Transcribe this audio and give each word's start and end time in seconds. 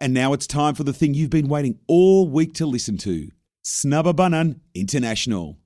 And 0.00 0.14
now 0.14 0.32
it's 0.32 0.46
time 0.46 0.76
for 0.76 0.84
the 0.84 0.92
thing 0.92 1.14
you've 1.14 1.28
been 1.28 1.48
waiting 1.48 1.80
all 1.88 2.28
week 2.28 2.54
to 2.54 2.66
listen 2.66 2.98
to 2.98 3.32
Snabbabanan 3.64 4.60
International. 4.72 5.58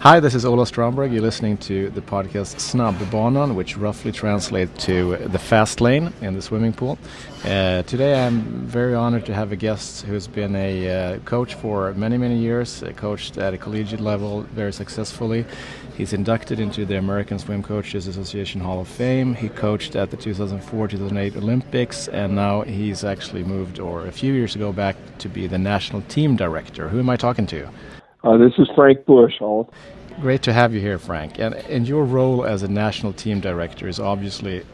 Hi, 0.00 0.20
this 0.20 0.34
is 0.34 0.44
Ola 0.44 0.66
Stromberg. 0.66 1.12
You're 1.12 1.20
listening 1.20 1.56
to 1.58 1.90
the 1.90 2.00
podcast 2.00 2.56
Snabbbanan, 2.56 3.54
which 3.54 3.76
roughly 3.76 4.12
translates 4.12 4.84
to 4.84 5.16
the 5.16 5.38
fast 5.38 5.80
lane 5.80 6.12
in 6.22 6.34
the 6.34 6.40
swimming 6.40 6.72
pool. 6.72 6.98
Uh, 7.44 7.82
today 7.82 8.24
I'm 8.24 8.42
very 8.66 8.94
honored 8.94 9.26
to 9.26 9.34
have 9.34 9.52
a 9.52 9.56
guest 9.56 10.04
who's 10.04 10.26
been 10.26 10.54
a 10.54 10.88
uh, 10.88 11.18
coach 11.20 11.54
for 11.54 11.92
many, 11.94 12.16
many 12.16 12.38
years, 12.38 12.82
uh, 12.82 12.92
coached 12.92 13.36
at 13.36 13.52
a 13.52 13.58
collegiate 13.58 14.00
level 14.00 14.42
very 14.42 14.72
successfully. 14.72 15.44
He's 15.96 16.12
inducted 16.12 16.60
into 16.60 16.84
the 16.84 16.98
American 16.98 17.38
Swim 17.38 17.62
Coaches 17.62 18.06
Association 18.06 18.60
Hall 18.60 18.80
of 18.80 18.88
Fame. 18.88 19.34
He 19.34 19.48
coached 19.48 19.96
at 19.96 20.10
the 20.10 20.16
2004-2008 20.18 21.36
Olympics, 21.36 22.08
and 22.08 22.34
now 22.34 22.60
he's 22.60 23.02
actually 23.02 23.44
moved, 23.44 23.80
or 23.80 24.06
a 24.06 24.12
few 24.12 24.34
years 24.34 24.54
ago, 24.54 24.74
back 24.74 24.96
to 25.18 25.28
be 25.30 25.46
the 25.46 25.56
national 25.56 26.02
team 26.02 26.36
director. 26.36 26.90
Who 26.90 26.98
am 26.98 27.08
I 27.08 27.16
talking 27.16 27.46
to? 27.46 27.66
Uh, 28.22 28.36
this 28.36 28.52
is 28.58 28.68
Frank 28.74 29.06
Busch. 29.06 29.40
Great 30.20 30.42
to 30.42 30.52
have 30.52 30.74
you 30.74 30.80
here, 30.80 30.98
Frank. 30.98 31.38
And, 31.38 31.54
and 31.54 31.88
your 31.88 32.04
role 32.04 32.44
as 32.44 32.62
a 32.62 32.68
national 32.68 33.14
team 33.14 33.40
director 33.40 33.88
is 33.88 33.98
obviously 33.98 34.66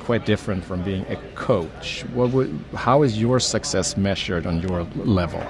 quite 0.00 0.26
different 0.26 0.62
from 0.62 0.82
being 0.82 1.06
a 1.08 1.16
coach. 1.34 2.02
What 2.12 2.32
would, 2.32 2.58
how 2.74 3.02
is 3.02 3.18
your 3.18 3.40
success 3.40 3.96
measured 3.96 4.46
on 4.46 4.60
your 4.60 4.82
level? 4.96 5.42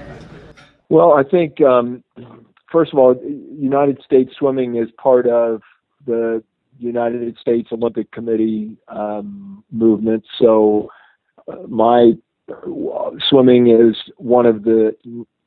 Well, 0.89 1.15
I 1.15 1.25
think 1.25 1.61
um, 1.61 2.05
first 2.77 2.93
of 2.93 2.99
all, 2.99 3.19
United 3.59 4.03
States 4.05 4.35
Swimming 4.39 4.77
is 4.77 4.91
part 4.99 5.27
of 5.27 5.63
the 6.07 6.45
United 6.79 7.39
States 7.39 7.71
Olympic 7.73 8.13
Committee 8.13 8.77
um, 8.89 9.65
movement. 9.73 10.25
So 10.39 10.91
uh, 11.51 11.67
my 11.69 12.13
uh, 12.53 13.11
swimming 13.31 13.69
is 13.69 13.97
one 14.19 14.45
of 14.45 14.65
the 14.65 14.95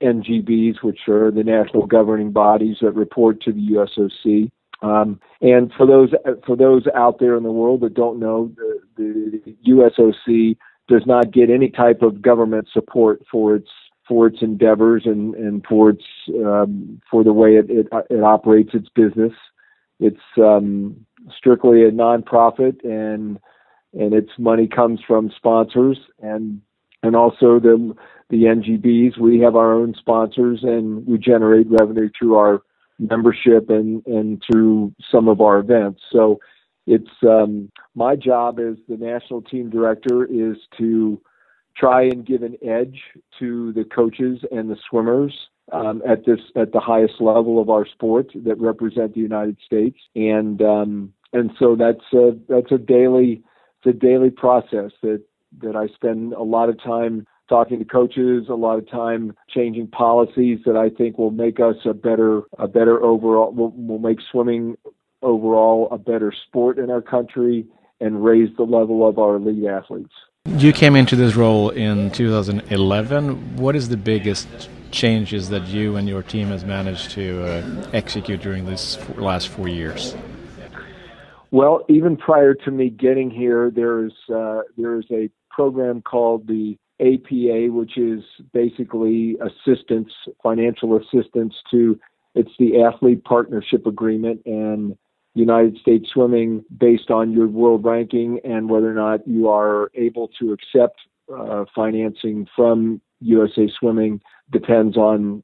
NGBs, 0.02 0.81
which 0.81 1.02
are 1.08 1.30
the 1.30 1.44
national 1.44 1.86
governing 1.86 2.31
bodies 2.31 2.77
that 2.81 2.94
report 2.94 3.43
to 3.43 3.52
the 3.52 3.73
USOC. 3.73 4.49
Um, 4.81 5.19
and 5.39 5.71
for 5.77 5.86
those 5.86 6.09
for 6.47 6.55
those 6.55 6.88
out 6.95 7.19
there 7.19 7.38
in 7.38 7.43
the 7.43 7.52
world 7.52 7.81
that 7.81 7.93
don't 7.93 8.19
know, 8.19 8.52
the, 8.97 9.39
the 9.45 9.55
USOC 9.67 10.58
does 10.88 11.03
not 11.05 11.31
get 11.31 11.52
any 11.52 11.69
type 11.69 12.02
of 12.02 12.23
government 12.23 12.69
support 12.73 13.21
for 13.31 13.55
its 13.55 13.69
for 14.09 14.27
its 14.27 14.41
endeavors 14.41 15.03
and 15.05 15.35
and 15.35 15.63
for 15.69 15.91
its 15.91 16.03
um, 16.43 16.99
for 17.09 17.23
the 17.23 17.31
way 17.31 17.52
it, 17.55 17.69
it, 17.69 17.88
it 18.09 18.23
operates 18.23 18.71
its 18.73 18.89
business. 18.89 19.33
It's 19.99 20.17
um, 20.38 21.05
strictly 21.38 21.83
a 21.83 21.91
nonprofit, 21.91 22.83
and 22.83 23.39
and 23.93 24.13
its 24.13 24.31
money 24.39 24.67
comes 24.67 24.99
from 25.07 25.31
sponsors 25.37 25.97
and 26.21 26.61
and 27.03 27.15
also 27.15 27.59
the 27.59 27.93
the 28.30 28.43
NGBs. 28.43 29.19
We 29.19 29.39
have 29.41 29.55
our 29.55 29.73
own 29.73 29.93
sponsors, 29.97 30.61
and 30.63 31.05
we 31.05 31.19
generate 31.19 31.67
revenue 31.69 32.09
through 32.17 32.35
our 32.35 32.63
membership 32.97 33.69
and 33.69 34.05
and 34.07 34.41
through 34.45 34.93
some 35.11 35.27
of 35.27 35.39
our 35.39 35.59
events. 35.59 36.02
So 36.11 36.39
it's 36.87 37.11
um, 37.23 37.71
my 37.93 38.15
job 38.15 38.59
as 38.59 38.75
the 38.87 38.97
national 38.97 39.43
team 39.43 39.69
director 39.69 40.25
is 40.25 40.57
to 40.80 41.21
try 41.75 42.03
and 42.03 42.25
give 42.25 42.44
an 42.44 42.58
edge 42.62 43.02
to 43.39 43.72
the 43.73 43.84
coaches 43.84 44.39
and 44.52 44.70
the 44.70 44.78
swimmers 44.89 45.34
um, 45.72 46.02
at 46.08 46.26
this 46.26 46.39
at 46.56 46.72
the 46.72 46.80
highest 46.80 47.22
level 47.22 47.61
of 47.61 47.70
our 47.70 47.86
sport 47.86 48.31
that 48.36 48.59
represent 48.59 49.14
the 49.14 49.22
United 49.22 49.58
States, 49.66 49.98
and 50.16 50.61
um, 50.61 51.14
and 51.34 51.52
so 51.59 51.76
that's 51.76 52.14
a 52.14 52.38
that's 52.48 52.72
a 52.72 52.78
daily 52.78 53.44
it's 53.78 53.95
a 53.95 54.00
daily 54.00 54.30
process 54.30 54.92
that 55.02 55.22
that 55.61 55.76
I 55.76 55.88
spend 55.88 56.34
a 56.34 56.44
lot 56.44 56.70
of 56.70 56.81
time 56.81 57.26
talking 57.48 57.80
to 57.80 57.86
coaches, 57.86 58.45
a 58.50 58.54
lot 58.54 58.78
of 58.78 58.89
time 58.89 59.36
changing 59.50 59.88
policies 59.88 60.59
that 60.66 60.78
I 60.78 60.89
think 60.89 61.17
will 61.17 61.31
make 61.31 61.59
us 61.59 61.76
a 61.86 61.94
better 61.94 62.44
a 62.58 62.67
better 62.67 63.02
overall 63.04 63.52
will, 63.52 63.72
will 63.72 64.00
make 64.00 64.20
swimming 64.31 64.77
overall 65.22 65.89
a 65.92 65.98
better 65.98 66.33
sport 66.48 66.77
in 66.77 66.89
our 66.89 67.02
country 67.02 67.66
and 67.99 68.23
raise 68.23 68.49
the 68.55 68.64
level 68.64 69.08
of 69.08 69.20
our 69.20 69.36
elite 69.36 69.66
athletes. 69.66 70.14
You 70.58 70.73
came 70.73 70.95
into 70.95 71.15
this 71.15 71.36
role 71.36 71.70
in 71.70 72.11
2011. 72.11 73.58
What 73.58 73.76
is 73.76 73.89
the 73.89 73.98
biggest 73.98 74.48
changes 74.92 75.49
that 75.49 75.67
you 75.67 75.95
and 75.95 76.10
your 76.10 76.23
team 76.23 76.48
has 76.48 76.65
managed 76.65 77.11
to 77.11 77.43
uh, 77.43 77.89
execute 77.93 78.42
during 78.42 78.65
these 78.65 78.98
last 79.15 79.49
four 79.49 79.67
years? 79.67 80.15
Well, 81.52 81.86
even 81.87 82.17
prior 82.17 82.55
to 82.55 82.71
me 82.71 82.89
getting 82.89 83.30
here, 83.30 83.71
there's 83.73 84.14
uh, 84.33 84.61
there's 84.76 85.05
a 85.11 85.30
program 85.52 86.02
called 86.02 86.48
the 86.48 86.77
APA, 86.99 87.71
which 87.71 87.98
is 87.98 88.23
basically 88.52 89.37
assistance, 89.39 90.11
financial 90.42 90.98
assistance 90.98 91.54
to. 91.71 91.99
It's 92.36 92.52
the 92.60 92.83
athlete 92.83 93.23
partnership 93.23 93.86
agreement, 93.86 94.42
and 94.45 94.98
United 95.36 95.78
States 95.78 96.10
Swimming 96.14 96.64
based 96.78 97.12
on 97.12 97.32
your 97.32 97.48
world 97.48 97.84
ranking 97.86 98.40
and 98.44 98.70
whether 98.70 98.90
or 98.90 98.95
not 98.95 99.28
you 99.28 99.48
are 99.48 99.92
able 99.95 100.30
to 100.40 100.54
accept 100.54 101.00
uh, 101.36 101.66
financing 101.76 102.48
from 102.56 103.02
USA 103.22 103.70
Swimming 103.80 104.22
depends 104.52 104.98
on 104.98 105.44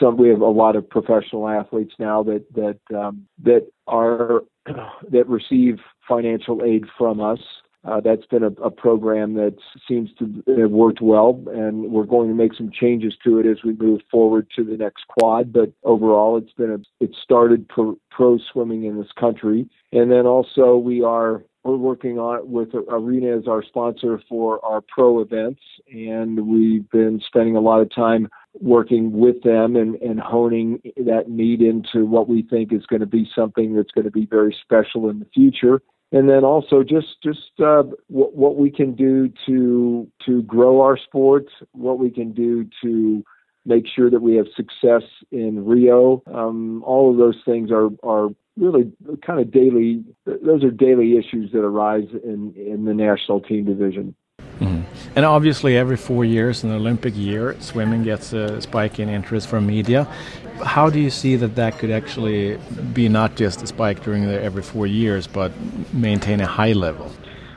some. 0.00 0.16
We 0.16 0.28
have 0.30 0.40
a 0.40 0.46
lot 0.46 0.76
of 0.76 0.88
professional 0.88 1.48
athletes 1.48 1.94
now 1.98 2.22
that 2.24 2.44
that 2.54 2.98
um, 2.98 3.26
that 3.42 3.68
are 3.86 4.42
that 4.66 5.28
receive 5.28 5.78
financial 6.08 6.64
aid 6.64 6.84
from 6.96 7.20
us. 7.20 7.40
Uh, 7.84 8.00
that's 8.00 8.26
been 8.26 8.42
a, 8.42 8.50
a, 8.62 8.70
program 8.70 9.34
that 9.34 9.56
seems 9.86 10.10
to 10.18 10.42
have 10.60 10.70
worked 10.70 11.00
well, 11.00 11.40
and 11.46 11.90
we're 11.92 12.04
going 12.04 12.28
to 12.28 12.34
make 12.34 12.52
some 12.54 12.70
changes 12.72 13.14
to 13.22 13.38
it 13.38 13.46
as 13.46 13.62
we 13.64 13.72
move 13.74 14.00
forward 14.10 14.48
to 14.56 14.64
the 14.64 14.76
next 14.76 15.06
quad. 15.06 15.52
But 15.52 15.72
overall, 15.84 16.36
it's 16.36 16.52
been 16.52 16.72
a 16.72 17.04
it 17.04 17.14
started 17.22 17.68
pro, 17.68 17.96
pro 18.10 18.38
swimming 18.52 18.84
in 18.84 18.98
this 18.98 19.12
country, 19.18 19.68
and 19.92 20.10
then 20.10 20.26
also 20.26 20.76
we 20.76 21.04
are 21.04 21.44
we're 21.68 21.76
working 21.76 22.18
on 22.18 22.50
with 22.50 22.70
Arena 22.74 23.36
as 23.36 23.46
our 23.46 23.62
sponsor 23.62 24.20
for 24.28 24.64
our 24.64 24.80
pro 24.80 25.20
events, 25.20 25.60
and 25.92 26.46
we've 26.46 26.88
been 26.90 27.20
spending 27.26 27.56
a 27.56 27.60
lot 27.60 27.80
of 27.80 27.94
time 27.94 28.28
working 28.54 29.12
with 29.12 29.42
them 29.42 29.76
and, 29.76 29.96
and 29.96 30.18
honing 30.18 30.80
that 30.96 31.28
need 31.28 31.60
into 31.60 32.06
what 32.06 32.28
we 32.28 32.42
think 32.42 32.72
is 32.72 32.86
going 32.86 33.00
to 33.00 33.06
be 33.06 33.28
something 33.34 33.74
that's 33.74 33.92
going 33.92 34.04
to 34.04 34.10
be 34.10 34.26
very 34.26 34.56
special 34.64 35.10
in 35.10 35.18
the 35.18 35.26
future 35.34 35.82
and 36.12 36.28
then 36.28 36.44
also 36.44 36.82
just 36.82 37.20
just 37.22 37.60
uh, 37.62 37.82
what, 38.06 38.34
what 38.34 38.56
we 38.56 38.70
can 38.70 38.94
do 38.94 39.30
to 39.46 40.10
to 40.24 40.42
grow 40.44 40.80
our 40.80 40.96
sport, 40.96 41.46
what 41.72 41.98
we 41.98 42.10
can 42.10 42.32
do 42.32 42.66
to 42.82 43.22
make 43.66 43.84
sure 43.86 44.10
that 44.10 44.20
we 44.20 44.36
have 44.36 44.46
success 44.56 45.02
in 45.30 45.66
Rio. 45.66 46.22
Um, 46.32 46.82
all 46.84 47.10
of 47.10 47.18
those 47.18 47.36
things 47.44 47.70
are 47.70 47.90
are 48.02 48.30
really 48.58 48.92
kind 49.24 49.40
of 49.40 49.50
daily. 49.50 50.04
Those 50.26 50.64
are 50.64 50.70
daily 50.70 51.16
issues 51.16 51.52
that 51.52 51.60
arise 51.60 52.08
in 52.24 52.54
in 52.54 52.84
the 52.84 52.94
national 52.94 53.40
team 53.40 53.64
division. 53.64 54.14
Mm-hmm. 54.60 54.82
And 55.16 55.24
obviously, 55.24 55.76
every 55.76 55.96
four 55.96 56.24
years, 56.24 56.64
in 56.64 56.70
the 56.70 56.76
Olympic 56.76 57.16
year, 57.16 57.56
swimming 57.60 58.02
gets 58.02 58.32
a 58.32 58.60
spike 58.60 58.98
in 58.98 59.08
interest 59.08 59.48
from 59.48 59.66
media. 59.66 60.04
How 60.64 60.90
do 60.90 60.98
you 60.98 61.10
see 61.10 61.36
that 61.36 61.54
that 61.54 61.78
could 61.78 61.90
actually 61.90 62.58
be 62.92 63.08
not 63.08 63.36
just 63.36 63.62
a 63.62 63.66
spike 63.66 64.02
during 64.02 64.26
the 64.26 64.40
every 64.42 64.62
four 64.62 64.86
years, 64.86 65.26
but 65.26 65.52
maintain 65.92 66.40
a 66.40 66.46
high 66.46 66.72
level? 66.72 67.10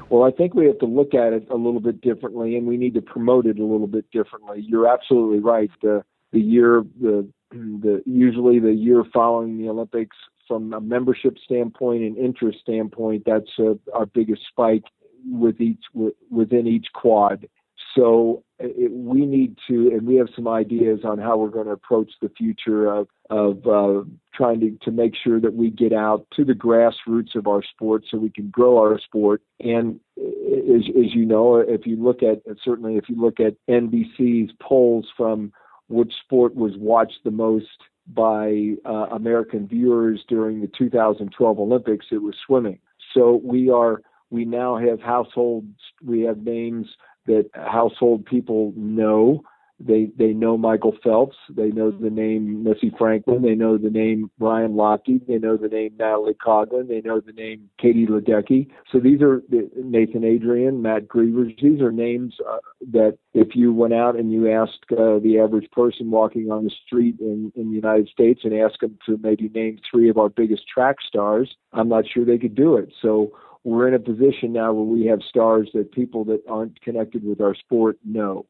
Well, 0.10 0.24
I 0.24 0.32
think 0.32 0.54
we 0.54 0.66
have 0.66 0.78
to 0.80 0.86
look 0.86 1.14
at 1.14 1.34
it 1.34 1.48
a 1.50 1.56
little 1.56 1.80
bit 1.80 2.02
differently, 2.02 2.58
and 2.58 2.68
we 2.68 2.78
need 2.78 2.94
to 2.96 3.02
promote 3.02 3.46
it 3.46 3.58
a 3.58 3.64
little 3.64 3.88
bit 3.88 4.12
differently. 4.12 4.64
You're 4.68 4.88
absolutely 4.88 5.40
right. 5.40 5.72
The 5.82 6.04
the 6.32 6.40
year 6.40 6.84
the 7.00 7.28
the 7.52 8.02
usually 8.06 8.60
the 8.60 8.74
year 8.74 9.04
following 9.14 9.58
the 9.58 9.70
Olympics, 9.70 10.18
from 10.48 10.74
a 10.74 10.82
membership 10.82 11.38
standpoint 11.44 12.04
and 12.04 12.18
interest 12.18 12.60
standpoint, 12.62 13.24
that's 13.26 13.58
a, 13.58 13.78
our 13.94 14.06
biggest 14.06 14.42
spike 14.50 14.84
with 15.26 15.62
each 15.62 15.84
within 16.30 16.68
each 16.68 16.88
quad. 16.94 17.48
So 17.96 18.44
uh, 18.62 18.68
it, 18.68 18.92
we 18.92 19.26
need 19.26 19.58
to, 19.68 19.92
and 19.92 20.06
we 20.08 20.16
have 20.16 20.28
some 20.36 20.48
ideas 20.48 21.00
on 21.04 21.20
how 21.20 21.38
we're 21.38 21.50
going 21.50 21.68
to 21.68 21.72
approach 21.72 22.12
the 22.22 22.30
future 22.30 22.88
of 22.88 23.08
of 23.30 23.66
uh, 23.66 24.04
trying 24.34 24.60
to 24.62 24.78
to 24.84 24.92
make 24.92 25.14
sure 25.16 25.40
that 25.40 25.54
we 25.54 25.70
get 25.70 25.94
out 25.94 26.28
to 26.36 26.44
the 26.44 26.54
grassroots 26.54 27.36
of 27.36 27.48
our 27.48 27.64
sport, 27.64 28.04
so 28.10 28.18
we 28.18 28.30
can 28.30 28.50
grow 28.50 28.78
our 28.78 29.00
sport. 29.00 29.42
And 29.60 30.00
uh, 30.20 30.76
as 30.76 30.84
as 30.90 31.14
you 31.14 31.26
know, 31.26 31.58
if 31.58 31.86
you 31.86 31.96
look 31.96 32.24
at 32.24 32.42
certainly 32.64 32.98
if 32.98 33.08
you 33.10 33.20
look 33.20 33.40
at 33.40 33.56
NBC's 33.70 34.52
polls 34.62 35.08
from 35.16 35.54
which 35.88 36.14
sport 36.24 36.56
was 36.56 36.74
watched 36.78 37.20
the 37.24 37.32
most 37.32 37.66
by 38.08 38.74
uh, 38.86 39.08
American 39.12 39.68
viewers 39.68 40.24
during 40.28 40.62
the 40.62 40.68
2012 40.68 41.60
Olympics, 41.60 42.08
it 42.12 42.22
was 42.22 42.36
swimming. 42.46 42.80
So 43.14 43.42
we 43.44 43.70
are 43.70 44.02
we 44.30 44.46
now 44.46 44.78
have 44.78 45.02
households, 45.02 45.78
we 46.04 46.22
have 46.22 46.38
names 46.38 46.88
that 47.28 47.50
household 47.54 48.26
people 48.26 48.74
know 48.76 49.44
they 49.86 50.12
they 50.18 50.34
know 50.34 50.58
Michael 50.58 50.96
Phelps, 51.04 51.36
they 51.50 51.70
know 51.70 51.92
the 51.92 52.10
name 52.10 52.64
Missy 52.64 52.94
Franklin, 52.98 53.42
they 53.42 53.56
know 53.56 53.78
the 53.78 53.90
name 53.90 54.30
Ryan 54.40 54.74
Lochte, 54.74 55.26
they 55.28 55.38
know 55.38 55.58
the 55.58 55.68
name 55.68 55.94
Natalie 55.98 56.36
Coughlin, 56.46 56.88
they 56.88 57.02
know 57.02 57.20
the 57.20 57.34
name 57.34 57.70
Katie 57.80 58.06
Ledecky. 58.06 58.68
So 58.92 59.00
these 59.00 59.22
are 59.22 59.42
Nathan 59.76 60.24
Adrian, 60.24 60.82
Matt 60.82 61.08
Grevers. 61.08 61.54
These 61.62 61.82
are 61.82 61.92
names 61.92 62.36
uh, 62.48 62.58
that 62.92 63.18
if 63.34 63.56
you 63.56 63.74
went 63.74 63.94
out 63.94 64.16
and 64.16 64.32
you 64.32 64.52
asked 64.52 64.86
uh, 64.92 65.20
the 65.20 65.40
average 65.40 65.70
person 65.72 66.12
walking 66.12 66.52
on 66.52 66.64
the 66.64 66.72
street 66.86 67.16
in 67.20 67.52
in 67.56 67.70
the 67.70 67.76
United 67.76 68.10
States 68.10 68.42
and 68.44 68.54
asked 68.54 68.82
them 68.82 68.98
to 69.06 69.20
maybe 69.22 69.50
name 69.50 69.80
three 69.90 70.10
of 70.10 70.18
our 70.18 70.30
biggest 70.30 70.68
track 70.68 70.98
stars, 71.08 71.56
I'm 71.74 71.90
not 71.90 72.06
sure 72.08 72.26
they 72.26 72.38
could 72.38 72.56
do 72.56 72.78
it. 72.78 72.94
So 73.02 73.32
we're 73.64 73.88
in 73.88 73.94
a 73.94 74.00
position 74.00 74.54
now 74.54 74.74
where 74.74 74.86
we 74.86 75.06
have 75.06 75.20
stars 75.28 75.70
that 75.74 75.92
people 75.92 76.24
that 76.26 76.42
aren't 76.48 76.82
connected 76.82 77.24
with 77.24 77.42
our 77.42 77.54
sport 77.54 77.98
know. 78.04 78.46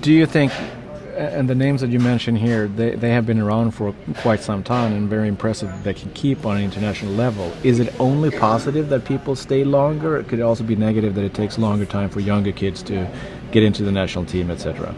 Do 0.00 0.12
you 0.12 0.26
think, 0.26 0.52
and 1.16 1.48
the 1.48 1.54
names 1.54 1.80
that 1.82 1.90
you 1.90 2.00
mentioned 2.00 2.38
here, 2.38 2.66
they, 2.66 2.96
they 2.96 3.10
have 3.10 3.26
been 3.26 3.40
around 3.40 3.72
for 3.72 3.94
quite 4.16 4.40
some 4.40 4.64
time 4.64 4.92
and 4.92 5.08
very 5.08 5.28
impressive 5.28 5.70
they 5.84 5.94
can 5.94 6.10
keep 6.12 6.44
on 6.44 6.56
an 6.56 6.64
international 6.64 7.12
level. 7.12 7.52
Is 7.62 7.78
it 7.78 7.94
only 8.00 8.30
positive 8.30 8.88
that 8.88 9.04
people 9.04 9.36
stay 9.36 9.62
longer? 9.62 10.16
It 10.16 10.26
could 10.26 10.40
also 10.40 10.64
be 10.64 10.74
negative 10.74 11.14
that 11.14 11.24
it 11.24 11.34
takes 11.34 11.56
longer 11.56 11.86
time 11.86 12.10
for 12.10 12.20
younger 12.20 12.52
kids 12.52 12.82
to 12.84 13.08
get 13.52 13.62
into 13.62 13.84
the 13.84 13.92
national 13.92 14.24
team, 14.24 14.50
etc. 14.50 14.94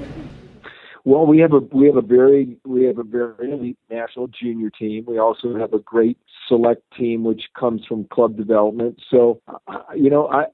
Well, 1.07 1.25
we 1.25 1.39
have 1.39 1.53
a 1.53 1.61
we 1.61 1.87
have 1.87 1.95
a 1.95 2.03
very 2.03 2.59
we 2.67 2.83
have 2.83 2.99
a 2.99 3.05
very 3.05 3.53
elite 3.53 3.79
national 3.89 4.27
junior 4.27 4.71
team. 4.71 5.05
We 5.07 5.19
also 5.19 5.57
have 5.57 5.73
a 5.73 5.79
great 5.79 6.19
select 6.49 6.83
team, 6.99 7.23
which 7.23 7.43
comes 7.57 7.87
from 7.87 8.07
club 8.07 8.37
development. 8.37 9.01
So, 9.09 9.41
you 9.95 10.11
know, 10.11 10.27
I 10.27 10.47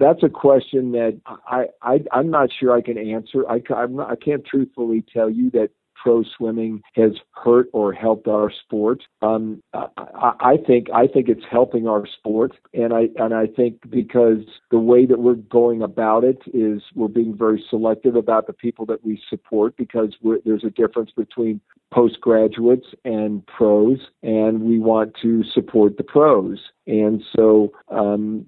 that's 0.00 0.22
a 0.22 0.30
question 0.30 0.92
that 0.92 1.20
I, 1.46 1.66
I 1.82 1.98
I'm 2.12 2.30
not 2.30 2.48
sure 2.58 2.74
I 2.74 2.80
can 2.80 2.96
answer. 2.96 3.44
I 3.46 3.60
I'm 3.74 3.96
not, 3.96 4.10
I 4.10 4.16
can't 4.16 4.42
truthfully 4.42 5.04
tell 5.12 5.28
you 5.28 5.50
that 5.50 5.68
pro 6.02 6.22
swimming 6.36 6.82
has 6.94 7.12
hurt 7.32 7.68
or 7.72 7.92
helped 7.92 8.26
our 8.28 8.50
sport. 8.50 9.02
Um, 9.22 9.62
I, 9.72 10.32
I 10.40 10.56
think 10.66 10.88
I 10.92 11.06
think 11.06 11.28
it's 11.28 11.44
helping 11.50 11.86
our 11.86 12.06
sport, 12.06 12.52
and 12.74 12.92
I 12.92 13.08
and 13.16 13.34
I 13.34 13.46
think 13.46 13.78
because 13.88 14.44
the 14.70 14.78
way 14.78 15.06
that 15.06 15.20
we're 15.20 15.34
going 15.34 15.82
about 15.82 16.24
it 16.24 16.38
is 16.52 16.82
we're 16.94 17.08
being 17.08 17.36
very 17.36 17.64
selective 17.70 18.16
about 18.16 18.46
the 18.46 18.52
people 18.52 18.86
that 18.86 19.04
we 19.04 19.22
support 19.28 19.76
because 19.76 20.14
there's 20.44 20.64
a 20.64 20.70
difference 20.70 21.10
between 21.16 21.60
postgraduates 21.92 22.86
and 23.04 23.46
pros, 23.46 23.98
and 24.22 24.62
we 24.62 24.78
want 24.78 25.14
to 25.22 25.44
support 25.44 25.96
the 25.96 26.04
pros. 26.04 26.58
And 26.86 27.22
so 27.36 27.72
um, 27.88 28.46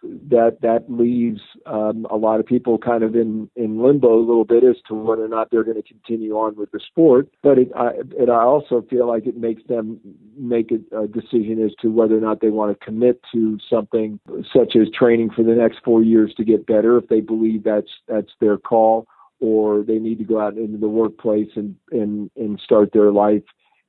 that 0.00 0.58
that 0.62 0.84
leaves 0.88 1.40
um, 1.66 2.06
a 2.10 2.16
lot 2.16 2.40
of 2.40 2.46
people 2.46 2.78
kind 2.78 3.02
of 3.02 3.14
in, 3.14 3.50
in 3.56 3.82
limbo 3.82 4.18
a 4.18 4.20
little 4.20 4.44
bit 4.44 4.64
as 4.64 4.76
to 4.88 4.94
whether 4.94 5.24
or 5.24 5.28
not 5.28 5.50
they're 5.50 5.64
going 5.64 5.80
to 5.80 5.88
continue 5.88 6.34
on 6.34 6.56
with 6.56 6.70
the 6.72 6.80
sport. 6.80 7.28
But 7.42 7.58
it, 7.58 7.70
I, 7.76 7.90
it, 8.18 8.28
I 8.28 8.42
also 8.42 8.84
feel 8.88 9.06
like 9.06 9.26
it 9.26 9.36
makes 9.36 9.62
them 9.68 10.00
make 10.36 10.70
a, 10.70 11.02
a 11.02 11.06
decision 11.06 11.62
as 11.64 11.72
to 11.82 11.88
whether 11.88 12.16
or 12.16 12.20
not 12.20 12.40
they 12.40 12.50
want 12.50 12.78
to 12.78 12.84
commit 12.84 13.20
to 13.32 13.58
something 13.68 14.18
such 14.52 14.76
as 14.76 14.88
training 14.90 15.30
for 15.34 15.42
the 15.42 15.54
next 15.54 15.78
four 15.84 16.02
years 16.02 16.32
to 16.36 16.44
get 16.44 16.66
better 16.66 16.98
if 16.98 17.08
they 17.08 17.20
believe 17.20 17.64
that's 17.64 17.90
that's 18.08 18.32
their 18.40 18.56
call 18.56 19.06
or 19.40 19.82
they 19.82 19.98
need 19.98 20.18
to 20.18 20.24
go 20.24 20.40
out 20.40 20.56
into 20.56 20.78
the 20.78 20.88
workplace 20.88 21.50
and 21.56 21.76
and 21.90 22.30
and 22.36 22.60
start 22.60 22.90
their 22.92 23.12
life 23.12 23.42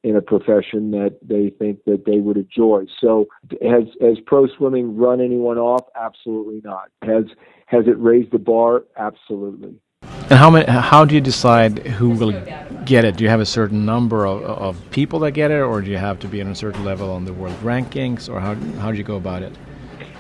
in 0.08 0.16
a 0.16 0.22
profession 0.22 0.92
that 0.92 1.18
they 1.22 1.50
think 1.60 1.84
that 1.86 2.06
they 2.06 2.20
would 2.20 2.38
enjoy. 2.38 2.86
So 3.02 3.28
has 3.62 3.84
has 4.00 4.18
pro 4.26 4.48
swimming 4.48 4.96
run 4.96 5.20
anyone 5.20 5.58
off? 5.58 5.86
Absolutely 6.00 6.62
not. 6.64 6.90
Has 7.04 7.26
has 7.66 7.88
it 7.88 8.00
raised 8.00 8.32
the 8.32 8.40
bar? 8.40 8.86
Absolutely. 8.98 9.76
And 10.02 10.40
how 10.40 10.50
many? 10.50 10.66
How 10.72 11.04
do 11.04 11.14
you 11.14 11.22
decide 11.22 11.80
who 11.80 12.10
will 12.12 12.32
get 12.86 13.04
it? 13.04 13.18
Do 13.18 13.24
you 13.26 13.30
have 13.30 13.42
a 13.42 13.46
certain 13.46 13.86
number 13.86 14.26
of, 14.26 14.42
of 14.44 14.92
people 14.92 15.20
that 15.20 15.32
get 15.32 15.52
it, 15.52 15.60
or 15.60 15.82
do 15.82 15.92
you 15.92 15.98
have 15.98 16.20
to 16.20 16.28
be 16.28 16.42
on 16.42 16.48
a 16.48 16.56
certain 16.56 16.86
level 16.86 17.12
on 17.12 17.26
the 17.26 17.34
world 17.34 17.56
rankings, 17.62 18.30
or 18.30 18.40
how 18.40 18.56
how 18.80 18.92
do 18.92 18.98
you 18.98 19.04
go 19.04 19.18
about 19.18 19.44
it? 19.44 19.54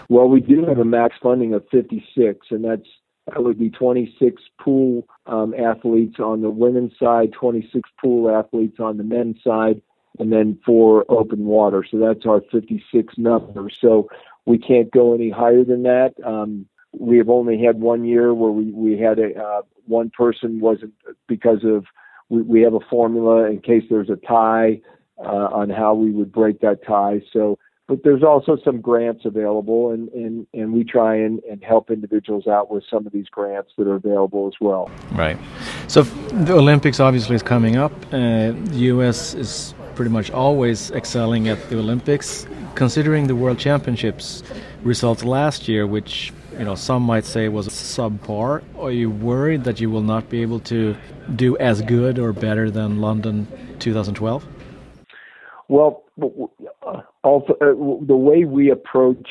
Well, 0.10 0.28
we 0.28 0.42
do 0.42 0.66
have 0.66 0.80
a 0.80 0.86
max 0.86 1.16
funding 1.22 1.54
of 1.54 1.66
56, 1.70 2.48
and 2.52 2.64
that's 2.64 2.88
that 3.28 3.44
would 3.44 3.60
be 3.60 3.70
26 3.70 4.42
pool 4.60 5.08
um, 5.26 5.54
athletes 5.54 6.20
on 6.20 6.42
the 6.42 6.50
women's 6.50 6.98
side, 6.98 7.34
26 7.34 7.90
pool 8.02 8.30
athletes 8.30 8.80
on 8.80 8.98
the 8.98 9.04
men's 9.04 9.44
side, 9.44 9.82
and 10.20 10.32
then 10.32 10.58
four 10.66 11.06
open 11.10 11.46
water. 11.46 11.86
So 11.90 11.98
that's 11.98 12.26
our 12.26 12.42
56 12.52 13.18
number. 13.18 13.70
So 13.70 14.10
we 14.46 14.58
can't 14.58 14.92
go 14.92 15.14
any 15.14 15.30
higher 15.30 15.64
than 15.64 15.84
that. 15.84 16.14
Um, 16.26 16.68
we 16.94 17.18
have 17.18 17.30
only 17.30 17.62
had 17.62 17.80
one 17.80 18.06
year 18.06 18.34
where 18.34 18.52
we, 18.52 18.72
we 18.72 18.98
had 18.98 19.20
a 19.20 19.36
uh, 19.36 19.62
one 19.86 20.10
person 20.10 20.60
wasn't 20.60 20.94
because 21.28 21.64
of 21.64 21.86
we, 22.30 22.42
we 22.42 22.62
have 22.62 22.74
a 22.74 22.80
formula 22.90 23.50
in 23.50 23.60
case 23.60 23.84
there's 23.90 24.10
a 24.10 24.16
tie 24.16 24.82
uh, 25.20 25.50
on 25.52 25.70
how 25.70 25.94
we 25.94 26.12
would 26.12 26.32
break 26.32 26.62
that 26.62 26.86
tie. 26.86 27.22
So 27.34 27.60
but 27.88 28.04
there's 28.04 28.24
also 28.24 28.58
some 28.64 28.82
grants 28.82 29.24
available 29.24 29.92
and, 29.92 30.10
and, 30.10 30.46
and 30.54 30.74
we 30.74 30.84
try 30.84 31.16
and, 31.16 31.42
and 31.50 31.64
help 31.64 31.90
individuals 31.90 32.46
out 32.46 32.70
with 32.70 32.84
some 32.90 33.08
of 33.08 33.14
these 33.14 33.28
grants 33.30 33.72
that 33.78 33.88
are 33.88 33.96
available 33.96 34.48
as 34.48 34.60
well. 34.60 34.92
Right. 35.14 35.38
So 35.88 36.04
the 36.04 36.54
Olympics 36.54 37.00
obviously 37.00 37.36
is 37.36 37.44
coming 37.44 37.78
up. 37.78 37.94
Uh, 38.08 38.52
the 38.52 38.92
U.S. 38.92 39.34
is 39.34 39.74
pretty 39.96 40.12
much 40.12 40.30
always 40.32 40.92
excelling 40.92 41.48
at 41.48 41.70
the 41.70 41.80
Olympics. 41.80 42.46
Considering 42.76 43.26
the 43.28 43.36
World 43.36 43.58
Championships 43.58 44.44
results 44.84 45.24
last 45.24 45.68
year, 45.68 45.88
which 45.88 46.32
you 46.60 46.66
know 46.66 46.76
some 46.76 47.02
might 47.02 47.26
say 47.26 47.48
was 47.50 47.68
subpar, 47.68 48.64
are 48.78 48.92
you 48.92 49.10
worried 49.10 49.64
that 49.64 49.80
you 49.80 49.90
will 49.90 50.04
not 50.04 50.30
be 50.30 50.44
able 50.44 50.60
to 50.60 50.96
do 51.36 51.58
as 51.58 51.82
good 51.82 52.20
or 52.20 52.34
better 52.34 52.70
than 52.70 53.02
London 53.02 53.48
2012? 53.80 54.46
Well, 55.70 56.04
also, 57.24 57.54
uh, 57.62 58.06
the 58.06 58.16
way 58.16 58.46
we 58.46 58.72
approach 58.72 59.28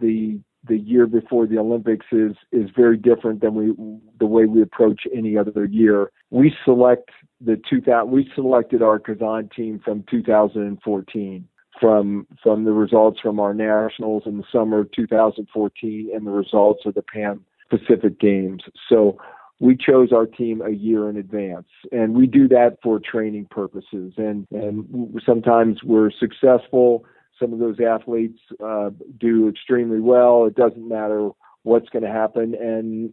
the 0.00 0.40
the 0.68 0.76
year 0.78 1.06
before 1.06 1.46
the 1.46 1.58
Olympics 1.58 2.06
is 2.12 2.32
is 2.52 2.68
very 2.76 2.96
different 2.96 3.40
than 3.40 3.54
we 3.54 3.74
the 4.18 4.26
way 4.26 4.44
we 4.44 4.62
approach 4.62 5.02
any 5.14 5.36
other 5.36 5.64
year. 5.64 6.12
We 6.30 6.54
select 6.64 7.10
the 7.40 7.60
2000 7.68 8.10
we 8.10 8.30
selected 8.34 8.82
our 8.82 8.98
Kazan 8.98 9.50
team 9.54 9.80
from 9.84 10.04
2014 10.10 11.48
from 11.80 12.26
from 12.42 12.64
the 12.64 12.72
results 12.72 13.20
from 13.20 13.40
our 13.40 13.54
nationals 13.54 14.24
in 14.26 14.36
the 14.36 14.44
summer 14.52 14.80
of 14.80 14.92
2014 14.92 16.10
and 16.14 16.26
the 16.26 16.30
results 16.30 16.82
of 16.84 16.94
the 16.94 17.02
Pan 17.02 17.40
Pacific 17.70 18.20
Games. 18.20 18.62
So 18.88 19.18
we 19.60 19.76
chose 19.76 20.10
our 20.10 20.24
team 20.26 20.62
a 20.62 20.70
year 20.70 21.08
in 21.10 21.18
advance 21.18 21.68
and 21.92 22.14
we 22.14 22.26
do 22.26 22.48
that 22.48 22.78
for 22.82 22.98
training 22.98 23.46
purposes. 23.50 24.14
And 24.16 24.46
and 24.50 25.20
sometimes 25.24 25.84
we're 25.84 26.10
successful. 26.10 27.04
Some 27.38 27.52
of 27.52 27.58
those 27.58 27.76
athletes 27.78 28.40
uh, 28.64 28.90
do 29.18 29.48
extremely 29.48 30.00
well. 30.00 30.46
It 30.46 30.56
doesn't 30.56 30.88
matter 30.88 31.30
what's 31.62 31.90
going 31.90 32.02
to 32.02 32.10
happen 32.10 32.54
and 32.54 33.12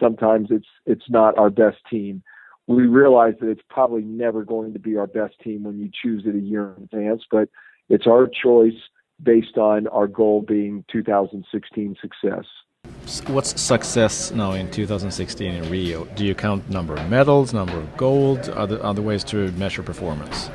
sometimes 0.00 0.48
it's 0.50 0.68
it's 0.86 1.10
not 1.10 1.36
our 1.36 1.50
best 1.50 1.78
team. 1.90 2.22
We 2.68 2.86
realize 2.86 3.34
that 3.40 3.48
it's 3.48 3.62
probably 3.68 4.02
never 4.02 4.44
going 4.44 4.74
to 4.74 4.78
be 4.78 4.96
our 4.96 5.06
best 5.06 5.34
team 5.42 5.64
when 5.64 5.78
you 5.80 5.90
choose 6.02 6.22
it 6.26 6.36
a 6.36 6.40
year 6.40 6.74
in 6.76 6.84
advance 6.84 7.22
but 7.30 7.48
it's 7.88 8.06
our 8.06 8.28
choice 8.28 8.80
based 9.20 9.56
on 9.56 9.88
our 9.88 10.06
goal 10.06 10.42
being 10.42 10.84
2016 10.92 11.96
success 12.00 12.44
What's 13.28 13.60
success 13.60 14.30
now 14.32 14.52
in 14.52 14.70
2016 14.70 15.54
in 15.54 15.70
Rio? 15.70 16.04
Do 16.04 16.26
you 16.26 16.34
count 16.34 16.68
number 16.68 16.94
of 16.94 17.08
medals, 17.08 17.54
number 17.54 17.76
of 17.76 17.96
gold, 17.96 18.48
other 18.50 18.82
other 18.82 19.02
ways 19.02 19.24
to 19.24 19.50
measure 19.52 19.82
performance? 19.82 20.50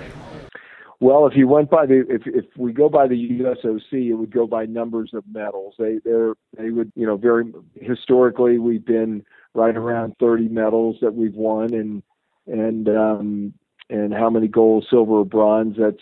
Well, 1.00 1.28
if 1.28 1.36
you 1.36 1.48
went 1.48 1.70
by 1.70 1.86
the 1.86 2.06
if 2.08 2.22
if 2.25 2.46
we 2.56 2.72
go 2.72 2.88
by 2.90 3.08
the 3.08 3.16
USOC, 3.16 3.92
it 3.92 4.13
would 4.13 4.32
go 4.32 4.48
by 4.48 4.66
numbers 4.66 5.12
of 5.13 5.24
medals. 5.32 5.74
They 5.78 6.00
they 6.06 6.32
they 6.58 6.70
would 6.70 6.92
you 6.96 7.06
know 7.06 7.18
very 7.18 7.52
historically 7.75 8.58
we've 8.58 8.86
been 8.86 9.25
right 9.54 9.75
around 9.75 10.16
30 10.20 10.48
medals 10.48 10.98
that 11.02 11.13
we've 11.13 11.36
won 11.36 11.74
and 11.74 12.04
and 12.48 12.88
um 12.88 13.54
and 13.90 14.13
how 14.13 14.30
many 14.30 14.48
gold, 14.48 14.86
silver, 14.90 15.20
or 15.20 15.25
bronze. 15.25 15.75
That's 15.78 15.98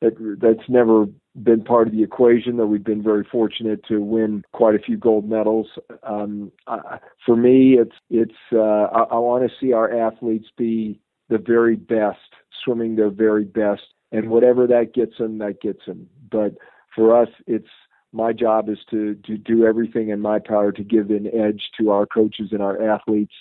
that 0.00 0.38
that's 0.40 0.68
never 0.68 1.06
been 1.34 1.64
part 1.64 1.86
of 1.86 1.94
the 1.94 2.02
equation, 2.02 2.56
though 2.56 2.66
we've 2.66 2.84
been 2.84 3.02
very 3.02 3.24
fortunate 3.24 3.84
to 3.88 4.02
win 4.02 4.44
quite 4.52 4.74
a 4.74 4.78
few 4.78 4.96
gold 4.96 5.28
medals. 5.28 5.68
Um, 6.02 6.52
uh, 6.66 6.98
for 7.24 7.36
me, 7.36 7.78
it's 7.78 7.96
it's 8.10 8.38
uh, 8.52 8.58
I, 8.58 9.02
I 9.12 9.18
want 9.18 9.48
to 9.48 9.56
see 9.58 9.72
our 9.72 9.90
athletes 9.90 10.48
be 10.56 11.00
the 11.28 11.38
very 11.38 11.76
best, 11.76 12.18
swimming 12.62 12.96
their 12.96 13.10
very 13.10 13.44
best, 13.44 13.82
and 14.10 14.28
whatever 14.28 14.66
that 14.66 14.92
gets 14.94 15.16
them, 15.18 15.38
that 15.38 15.60
gets 15.62 15.86
them. 15.86 16.08
But 16.30 16.56
for 16.94 17.16
us, 17.16 17.28
it's 17.46 17.68
my 18.12 18.32
job 18.32 18.68
is 18.68 18.78
to 18.90 19.14
to 19.26 19.38
do 19.38 19.64
everything 19.66 20.10
in 20.10 20.20
my 20.20 20.38
power 20.38 20.70
to 20.72 20.84
give 20.84 21.10
an 21.10 21.28
edge 21.32 21.70
to 21.78 21.90
our 21.90 22.06
coaches 22.06 22.48
and 22.52 22.62
our 22.62 22.90
athletes 22.90 23.34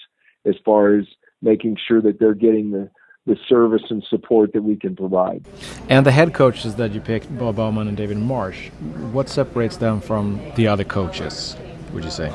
as 0.45 0.55
far 0.63 0.95
as 0.95 1.05
making 1.41 1.77
sure 1.87 2.01
that 2.01 2.19
they're 2.19 2.33
getting 2.33 2.71
the 2.71 2.89
the 3.25 3.37
service 3.47 3.83
and 3.89 4.03
support 4.09 4.53
that 4.53 4.63
we 4.63 4.75
can 4.75 4.95
provide. 4.95 5.45
And 5.89 6.05
the 6.05 6.11
head 6.11 6.33
coaches 6.33 6.75
that 6.75 6.91
you 6.91 7.01
picked, 7.01 7.35
Bob 7.37 7.55
Bowman 7.55 7.87
and 7.87 7.95
David 7.95 8.17
Marsh, 8.17 8.69
what 9.11 9.29
separates 9.29 9.77
them 9.77 10.01
from 10.01 10.41
the 10.55 10.67
other 10.67 10.83
coaches, 10.83 11.55
would 11.93 12.03
you 12.03 12.09
say? 12.09 12.33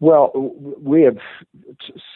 Well, 0.00 0.32
we 0.80 1.02
have 1.02 1.18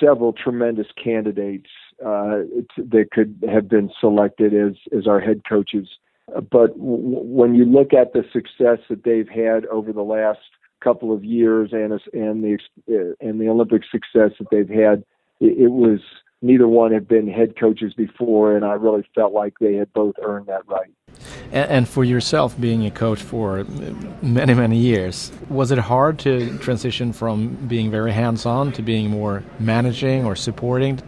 several 0.01 0.33
tremendous 0.33 0.87
candidates 1.03 1.69
uh, 2.05 2.43
that 2.79 3.09
could 3.13 3.43
have 3.49 3.69
been 3.69 3.91
selected 4.01 4.53
as 4.55 4.73
as 4.97 5.07
our 5.07 5.21
head 5.21 5.43
coaches. 5.49 5.89
But 6.27 6.77
w- 6.79 7.21
when 7.23 7.55
you 7.55 7.67
look 7.67 7.93
at 7.93 8.15
the 8.15 8.25
success 8.33 8.79
that 8.89 9.05
they've 9.05 9.29
had 9.29 9.67
over 9.67 9.93
the 9.93 10.03
last 10.03 10.41
couple 10.81 11.13
of 11.13 11.25
years 11.25 11.71
and 11.73 11.93
and 12.13 12.43
the 12.43 12.59
uh, 12.89 13.15
and 13.21 13.41
the 13.41 13.49
Olympic 13.49 13.83
success 13.91 14.33
that 14.39 14.49
they've 14.51 14.69
had, 14.69 15.05
it, 15.41 15.59
it 15.65 15.71
was 15.71 16.01
neither 16.45 16.69
one 16.69 16.93
had 16.93 17.09
been 17.09 17.27
head 17.27 17.59
coaches 17.59 17.95
before, 17.95 18.55
and 18.55 18.65
I 18.65 18.75
really 18.75 19.05
felt 19.15 19.33
like 19.33 19.55
they 19.61 19.75
had 19.75 19.93
both 19.95 20.15
earned 20.23 20.47
that 20.47 20.63
right. 20.67 20.93
And, 21.51 21.71
and 21.71 21.89
for 21.89 22.05
yourself, 22.05 22.61
being 22.61 22.85
a 22.87 22.91
coach 22.91 23.23
for 23.23 23.65
many, 24.23 24.53
many 24.55 24.77
years, 24.77 25.33
was 25.49 25.71
it 25.71 25.79
hard 25.79 26.19
to 26.21 26.57
transition 26.59 27.13
from 27.13 27.55
being 27.67 27.91
very 27.91 28.13
hands 28.13 28.45
on 28.45 28.73
to 28.73 28.83
being 28.83 29.11
more 29.11 29.43
managing 29.59 30.25
or 30.27 30.37
supporting? 30.37 31.01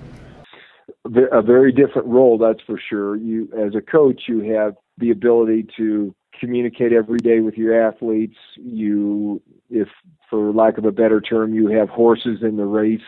A 1.33 1.43
very 1.43 1.71
different 1.71 2.09
role, 2.09 2.39
that's 2.39 2.63
for 2.67 2.81
sure. 2.89 3.17
You, 3.17 3.49
as 3.57 3.75
a 3.77 3.81
coach, 3.81 4.23
you 4.27 4.41
have 4.55 4.75
the 4.99 5.11
ability 5.11 5.67
to 5.77 6.15
communicate 6.41 6.93
every 6.93 7.19
day 7.19 7.41
with 7.41 7.55
your 7.55 7.87
athletes. 7.87 8.37
You, 8.57 9.41
if 9.71 9.89
for 10.29 10.53
lack 10.53 10.79
of 10.79 10.85
a 10.85 10.93
better 10.93 11.21
term, 11.21 11.55
you 11.55 11.69
have 11.69 11.89
horses 11.91 12.39
in 12.43 12.57
the 12.57 12.65
race. 12.65 13.01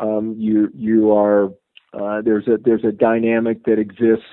Um, 0.00 0.34
you 0.38 0.70
you 0.74 1.12
are 1.12 1.50
uh, 1.92 2.22
there's 2.22 2.48
a 2.48 2.58
there's 2.62 2.84
a 2.84 2.92
dynamic 2.92 3.64
that 3.64 3.78
exists 3.78 4.24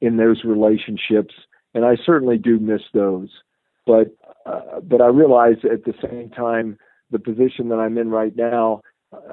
in 0.00 0.16
those 0.16 0.44
relationships, 0.44 1.34
and 1.74 1.84
I 1.84 1.96
certainly 2.04 2.38
do 2.38 2.58
miss 2.58 2.82
those. 2.92 3.28
But 3.86 4.16
uh, 4.46 4.80
but 4.82 5.00
I 5.00 5.06
realize 5.06 5.56
at 5.64 5.84
the 5.84 5.94
same 6.02 6.30
time 6.30 6.78
the 7.10 7.18
position 7.18 7.68
that 7.68 7.76
I'm 7.76 7.98
in 7.98 8.10
right 8.10 8.34
now, 8.34 8.80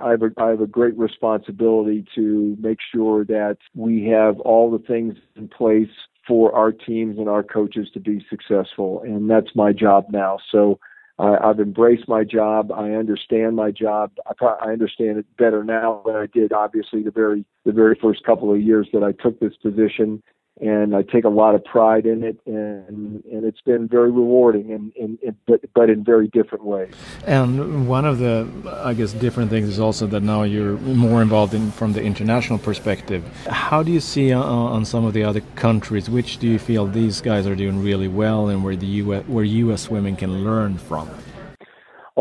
I 0.02 0.12
have 0.12 0.22
a, 0.22 0.32
I 0.38 0.50
have 0.50 0.62
a 0.62 0.68
great 0.68 0.98
responsibility 0.98 2.06
to 2.16 2.56
make 2.60 2.78
sure 2.94 3.26
that 3.26 3.58
we 3.76 4.06
have 4.06 4.40
all 4.42 4.70
the 4.70 4.86
things 4.86 5.16
in 5.36 5.48
place 5.48 5.90
for 6.28 6.54
our 6.54 6.72
teams 6.72 7.18
and 7.18 7.28
our 7.28 7.44
coaches 7.44 7.90
to 7.94 8.00
be 8.00 8.24
successful, 8.30 9.02
and 9.04 9.30
that's 9.30 9.56
my 9.56 9.74
job 9.74 10.06
now. 10.12 10.38
So 10.52 10.80
I, 11.20 11.48
have 11.48 11.60
embraced 11.60 12.08
my 12.08 12.24
job. 12.24 12.72
I 12.72 12.92
understand 12.92 13.56
my 13.56 13.72
job. 13.72 14.12
I, 14.26 14.46
I 14.46 14.72
understand 14.72 15.18
it 15.18 15.26
better 15.38 15.64
now 15.64 16.02
than 16.06 16.16
I 16.16 16.28
did, 16.28 16.52
obviously, 16.52 17.04
the 17.04 17.12
very 17.12 17.46
the 17.66 17.72
very 17.72 17.98
first 18.02 18.24
couple 18.24 18.52
of 18.54 18.62
years 18.62 18.88
that 18.94 19.04
I 19.04 19.12
took 19.12 19.40
this 19.40 19.56
position. 19.62 20.24
And 20.62 20.96
I 20.96 21.02
take 21.02 21.24
a 21.24 21.30
lot 21.30 21.56
of 21.56 21.66
pride 21.66 22.06
in 22.06 22.24
it, 22.24 22.38
and 22.46 23.24
and 23.26 23.44
it's 23.44 23.62
been 23.62 23.88
very 23.88 24.12
rewarding, 24.12 24.72
and, 24.72 24.94
and, 24.96 25.18
and 25.26 25.36
but 25.48 25.62
but 25.74 25.90
in 25.90 26.04
very 26.04 26.28
different 26.28 26.64
ways. 26.64 26.94
And 27.26 27.88
one 27.88 28.06
of 28.06 28.20
the, 28.20 28.48
I 28.84 28.94
guess, 28.94 29.12
different 29.14 29.50
things 29.50 29.68
is 29.68 29.80
also 29.80 30.06
that 30.08 30.22
now 30.22 30.44
you're 30.44 30.78
more 30.78 31.24
involved 31.24 31.56
in 31.56 31.72
from 31.72 31.94
the 31.94 32.04
international 32.04 32.60
perspective. 32.60 33.24
How 33.48 33.82
do 33.82 33.92
you 33.92 34.00
see 34.00 34.32
uh, 34.32 34.40
on 34.40 34.86
some 34.86 35.04
of 35.04 35.14
the 35.14 35.24
other 35.24 35.42
countries? 35.56 36.12
Which 36.12 36.38
do 36.38 36.48
you 36.48 36.60
feel 36.60 36.86
these 36.86 37.22
guys 37.22 37.48
are 37.48 37.56
doing 37.56 37.82
really 37.82 38.08
well, 38.08 38.48
and 38.48 38.64
where 38.64 38.76
the 38.76 38.86
U.S. 38.86 39.28
where 39.28 39.44
U.S. 39.44 39.90
women 39.90 40.16
can 40.16 40.44
learn 40.44 40.78
from? 40.78 41.10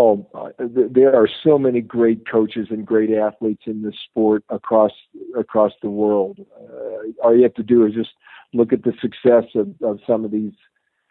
Oh, 0.01 0.27
uh, 0.35 0.51
there 0.91 1.15
are 1.15 1.29
so 1.45 1.59
many 1.59 1.81
great 1.81 2.29
coaches 2.29 2.69
and 2.71 2.87
great 2.87 3.11
athletes 3.11 3.63
in 3.67 3.83
this 3.83 3.95
sport 4.09 4.43
across 4.49 4.93
across 5.39 5.73
the 5.83 5.91
world. 5.91 6.39
Uh, 6.59 7.23
all 7.23 7.37
you 7.37 7.43
have 7.43 7.55
to 7.55 7.63
do 7.63 7.85
is 7.85 7.93
just 7.95 8.11
look 8.55 8.73
at 8.73 8.83
the 8.83 8.95
success 9.01 9.45
of, 9.55 9.69
of 9.83 10.01
some 10.07 10.25
of 10.25 10.31
these 10.31 10.55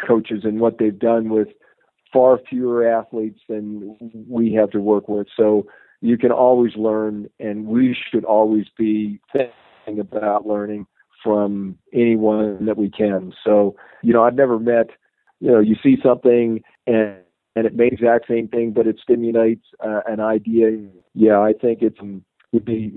coaches 0.06 0.42
and 0.44 0.60
what 0.60 0.78
they've 0.78 1.00
done 1.00 1.30
with 1.30 1.50
far 2.12 2.40
fewer 2.50 2.88
athletes 2.88 3.40
than 3.48 3.96
we 4.28 4.54
have 4.54 4.72
to 4.72 4.80
work 4.80 5.08
with. 5.08 5.28
So 5.38 5.68
you 6.02 6.18
can 6.18 6.32
always 6.32 6.76
learn, 6.76 7.30
and 7.40 7.68
we 7.68 7.96
should 8.10 8.26
always 8.26 8.66
be 8.78 9.20
thinking 9.32 10.00
about 10.00 10.48
learning 10.48 10.88
from 11.24 11.78
anyone 11.94 12.66
that 12.66 12.78
we 12.78 12.90
can. 12.90 13.34
So, 13.44 13.76
you 14.02 14.14
know, 14.14 14.24
I've 14.24 14.36
never 14.36 14.58
met, 14.58 14.90
you 15.40 15.52
know, 15.52 15.60
you 15.60 15.76
see 15.84 15.98
something 16.02 16.64
and 16.88 17.18
and 17.60 17.68
it 17.68 17.76
may 17.76 17.88
exact 17.88 18.28
same 18.28 18.48
thing, 18.48 18.72
but 18.72 18.88
it 18.88 18.98
stimulates 19.04 19.66
uh, 19.86 20.00
an 20.08 20.22
idea. 20.22 20.66
Yeah, 21.14 21.40
I 21.40 21.52
think 21.54 21.82
it's 21.82 22.00
um, 22.00 22.24
would 22.52 22.66
be, 22.66 22.92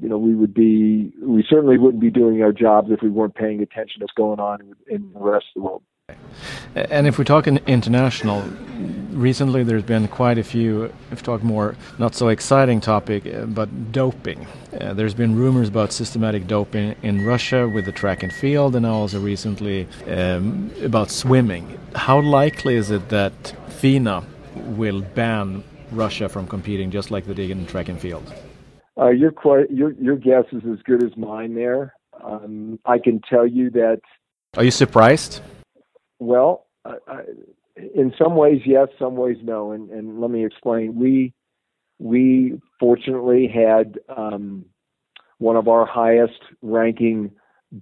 you 0.00 0.08
know, 0.08 0.18
we 0.18 0.34
would 0.34 0.54
be, 0.54 1.12
we 1.22 1.44
certainly 1.48 1.78
wouldn't 1.78 2.00
be 2.00 2.10
doing 2.10 2.42
our 2.42 2.52
jobs 2.52 2.88
if 2.90 3.00
we 3.02 3.10
weren't 3.10 3.34
paying 3.34 3.62
attention 3.62 4.00
to 4.00 4.04
what's 4.04 4.14
going 4.14 4.40
on 4.40 4.74
in 4.88 5.12
the 5.12 5.20
rest 5.20 5.46
of 5.54 5.62
the 5.62 5.66
world. 5.66 5.82
And 6.74 7.06
if 7.06 7.18
we 7.18 7.24
talk 7.24 7.46
in 7.46 7.58
international, 7.66 8.42
recently 9.18 9.64
there's 9.64 9.82
been 9.82 10.08
quite 10.08 10.38
a 10.38 10.44
few, 10.44 10.92
if 11.10 11.22
talk 11.22 11.42
more, 11.42 11.76
not 11.98 12.14
so 12.14 12.28
exciting 12.28 12.80
topic, 12.80 13.26
uh, 13.26 13.44
but 13.46 13.92
doping. 13.92 14.46
Uh, 14.80 14.94
there's 14.94 15.14
been 15.14 15.36
rumors 15.36 15.68
about 15.68 15.92
systematic 15.92 16.46
doping 16.46 16.94
in 17.02 17.26
Russia 17.26 17.68
with 17.68 17.84
the 17.84 17.92
track 17.92 18.22
and 18.22 18.32
field, 18.32 18.76
and 18.76 18.86
also 18.86 19.20
recently 19.20 19.86
um, 20.06 20.70
about 20.82 21.10
swimming. 21.10 21.78
How 21.94 22.20
likely 22.20 22.76
is 22.76 22.90
it 22.90 23.08
that 23.08 23.54
FINA 23.80 24.24
will 24.54 25.00
ban 25.00 25.64
Russia 25.90 26.28
from 26.28 26.46
competing 26.46 26.90
just 26.90 27.10
like 27.10 27.26
they 27.26 27.34
did 27.34 27.50
in 27.50 27.66
track 27.66 27.88
and 27.88 28.00
field? 28.00 28.32
Uh, 28.96 29.10
your, 29.10 29.32
your 29.70 29.92
your 29.92 30.16
guess 30.16 30.44
is 30.52 30.62
as 30.72 30.82
good 30.84 31.04
as 31.04 31.16
mine. 31.16 31.54
There, 31.54 31.94
um, 32.22 32.78
I 32.84 32.98
can 32.98 33.20
tell 33.20 33.46
you 33.46 33.70
that. 33.70 34.00
Are 34.56 34.64
you 34.64 34.72
surprised? 34.72 35.40
Well, 36.18 36.66
I, 36.84 36.94
I, 37.06 37.20
in 37.94 38.12
some 38.18 38.36
ways 38.36 38.62
yes, 38.64 38.88
some 38.98 39.16
ways 39.16 39.38
no, 39.42 39.72
and 39.72 39.90
and 39.90 40.20
let 40.20 40.30
me 40.30 40.44
explain. 40.44 40.96
We 40.96 41.32
we 41.98 42.60
fortunately 42.78 43.48
had 43.48 43.98
um, 44.14 44.64
one 45.38 45.56
of 45.56 45.68
our 45.68 45.86
highest 45.86 46.40
ranking 46.62 47.32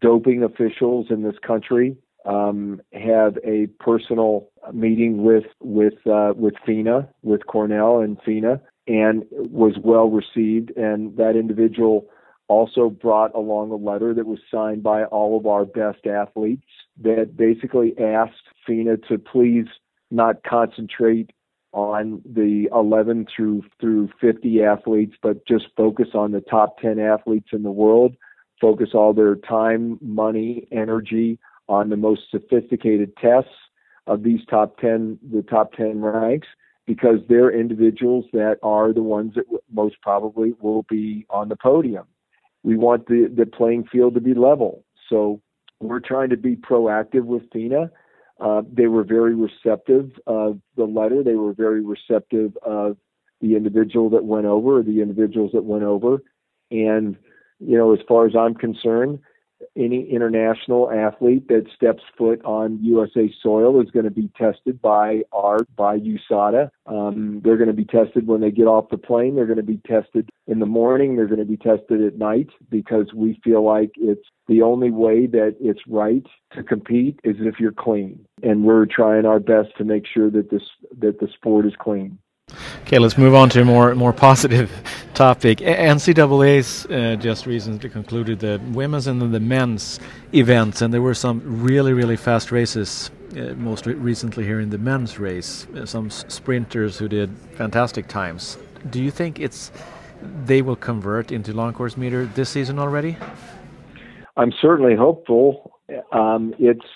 doping 0.00 0.42
officials 0.42 1.06
in 1.10 1.22
this 1.22 1.36
country 1.46 1.96
um, 2.24 2.80
have 2.92 3.38
a 3.44 3.68
personal 3.78 4.50
meeting 4.72 5.22
with 5.22 5.44
with 5.60 5.94
uh, 6.06 6.32
with 6.36 6.54
FINA, 6.66 7.08
with 7.22 7.46
Cornel 7.46 8.00
and 8.00 8.18
FINA, 8.24 8.60
and 8.86 9.24
was 9.30 9.74
well 9.82 10.10
received. 10.10 10.76
And 10.76 11.16
that 11.16 11.36
individual 11.36 12.06
also 12.48 12.88
brought 12.88 13.34
along 13.34 13.70
a 13.70 13.76
letter 13.76 14.14
that 14.14 14.26
was 14.26 14.38
signed 14.52 14.82
by 14.82 15.04
all 15.04 15.36
of 15.36 15.46
our 15.46 15.64
best 15.64 16.06
athletes 16.06 16.66
that 17.02 17.36
basically 17.36 17.94
asked 17.98 18.34
FINA 18.66 18.96
to 19.08 19.18
please 19.18 19.66
not 20.10 20.42
concentrate 20.44 21.30
on 21.72 22.22
the 22.24 22.68
11 22.72 23.26
through 23.34 23.62
through 23.80 24.08
50 24.20 24.62
athletes, 24.62 25.14
but 25.22 25.46
just 25.46 25.66
focus 25.76 26.08
on 26.14 26.32
the 26.32 26.40
top 26.40 26.78
10 26.78 26.98
athletes 26.98 27.48
in 27.52 27.62
the 27.62 27.70
world. 27.70 28.16
Focus 28.60 28.90
all 28.94 29.12
their 29.12 29.34
time, 29.34 29.98
money, 30.00 30.66
energy 30.72 31.38
on 31.68 31.90
the 31.90 31.96
most 31.96 32.22
sophisticated 32.30 33.14
tests 33.16 33.50
of 34.06 34.22
these 34.22 34.40
top 34.48 34.78
10, 34.78 35.18
the 35.32 35.42
top 35.42 35.72
10 35.72 36.00
ranks, 36.00 36.48
because 36.86 37.18
they're 37.28 37.50
individuals 37.50 38.24
that 38.32 38.56
are 38.62 38.92
the 38.92 39.02
ones 39.02 39.34
that 39.34 39.44
most 39.70 39.96
probably 40.00 40.54
will 40.60 40.84
be 40.88 41.26
on 41.28 41.48
the 41.48 41.56
podium. 41.56 42.06
We 42.62 42.76
want 42.76 43.06
the, 43.06 43.30
the 43.34 43.46
playing 43.46 43.84
field 43.92 44.14
to 44.14 44.20
be 44.20 44.34
level. 44.34 44.84
So 45.10 45.42
we're 45.80 46.00
trying 46.00 46.30
to 46.30 46.36
be 46.36 46.56
proactive 46.56 47.24
with 47.24 47.50
FINA. 47.52 47.90
Uh, 48.38 48.62
they 48.70 48.86
were 48.86 49.04
very 49.04 49.34
receptive 49.34 50.10
of 50.26 50.60
the 50.76 50.84
letter. 50.84 51.22
They 51.22 51.36
were 51.36 51.54
very 51.54 51.82
receptive 51.82 52.56
of 52.62 52.96
the 53.40 53.56
individual 53.56 54.10
that 54.10 54.24
went 54.24 54.46
over, 54.46 54.78
or 54.78 54.82
the 54.82 55.00
individuals 55.00 55.52
that 55.54 55.64
went 55.64 55.84
over. 55.84 56.22
And, 56.70 57.16
you 57.60 57.78
know, 57.78 57.92
as 57.92 58.00
far 58.08 58.26
as 58.26 58.34
I'm 58.36 58.54
concerned, 58.54 59.20
any 59.76 60.08
international 60.10 60.90
athlete 60.90 61.48
that 61.48 61.66
steps 61.74 62.02
foot 62.16 62.44
on 62.44 62.78
USA 62.82 63.32
soil 63.42 63.80
is 63.80 63.90
going 63.90 64.04
to 64.04 64.10
be 64.10 64.30
tested 64.36 64.80
by 64.80 65.22
our 65.32 65.58
by 65.76 65.98
USADA. 65.98 66.70
Um, 66.86 67.40
they're 67.44 67.56
going 67.56 67.68
to 67.68 67.74
be 67.74 67.84
tested 67.84 68.26
when 68.26 68.40
they 68.40 68.50
get 68.50 68.66
off 68.66 68.88
the 68.90 68.98
plane. 68.98 69.34
They're 69.34 69.46
going 69.46 69.56
to 69.56 69.62
be 69.62 69.80
tested 69.86 70.30
in 70.46 70.58
the 70.58 70.66
morning. 70.66 71.16
They're 71.16 71.26
going 71.26 71.38
to 71.38 71.44
be 71.44 71.56
tested 71.56 72.02
at 72.02 72.18
night 72.18 72.48
because 72.70 73.12
we 73.14 73.40
feel 73.44 73.64
like 73.64 73.92
it's 73.96 74.26
the 74.48 74.62
only 74.62 74.90
way 74.90 75.26
that 75.26 75.56
it's 75.60 75.82
right 75.88 76.26
to 76.52 76.62
compete 76.62 77.20
is 77.24 77.36
if 77.40 77.58
you're 77.58 77.72
clean, 77.72 78.24
and 78.42 78.64
we're 78.64 78.86
trying 78.86 79.26
our 79.26 79.40
best 79.40 79.76
to 79.78 79.84
make 79.84 80.06
sure 80.06 80.30
that 80.30 80.50
this 80.50 80.62
that 80.98 81.20
the 81.20 81.28
sport 81.34 81.66
is 81.66 81.74
clean. 81.78 82.18
Okay, 82.82 83.00
let's 83.00 83.18
move 83.18 83.34
on 83.34 83.48
to 83.50 83.62
a 83.62 83.64
more 83.64 83.92
more 83.96 84.12
positive 84.12 84.70
topic. 85.14 85.58
NCAA's 85.58 86.86
uh, 86.86 87.16
just 87.16 87.44
recently 87.44 87.90
concluded 87.90 88.38
the 88.38 88.60
women's 88.72 89.08
and 89.08 89.20
the 89.20 89.40
men's 89.40 89.98
events, 90.32 90.82
and 90.82 90.94
there 90.94 91.02
were 91.02 91.14
some 91.14 91.42
really 91.64 91.92
really 91.92 92.16
fast 92.16 92.52
races. 92.52 93.10
Uh, 93.36 93.54
most 93.56 93.86
re 93.86 93.94
recently 93.94 94.44
here 94.44 94.60
in 94.60 94.70
the 94.70 94.78
men's 94.78 95.18
race, 95.18 95.66
uh, 95.74 95.84
some 95.84 96.08
sprinters 96.10 96.96
who 96.96 97.08
did 97.08 97.28
fantastic 97.56 98.06
times. 98.06 98.56
Do 98.88 99.02
you 99.02 99.10
think 99.10 99.40
it's 99.40 99.72
they 100.44 100.62
will 100.62 100.76
convert 100.76 101.32
into 101.32 101.52
long 101.52 101.72
course 101.72 101.96
meter 101.96 102.26
this 102.36 102.50
season 102.50 102.78
already? 102.78 103.16
I'm 104.36 104.52
certainly 104.62 104.94
hopeful. 104.94 105.72
Um, 106.12 106.54
it's 106.60 106.86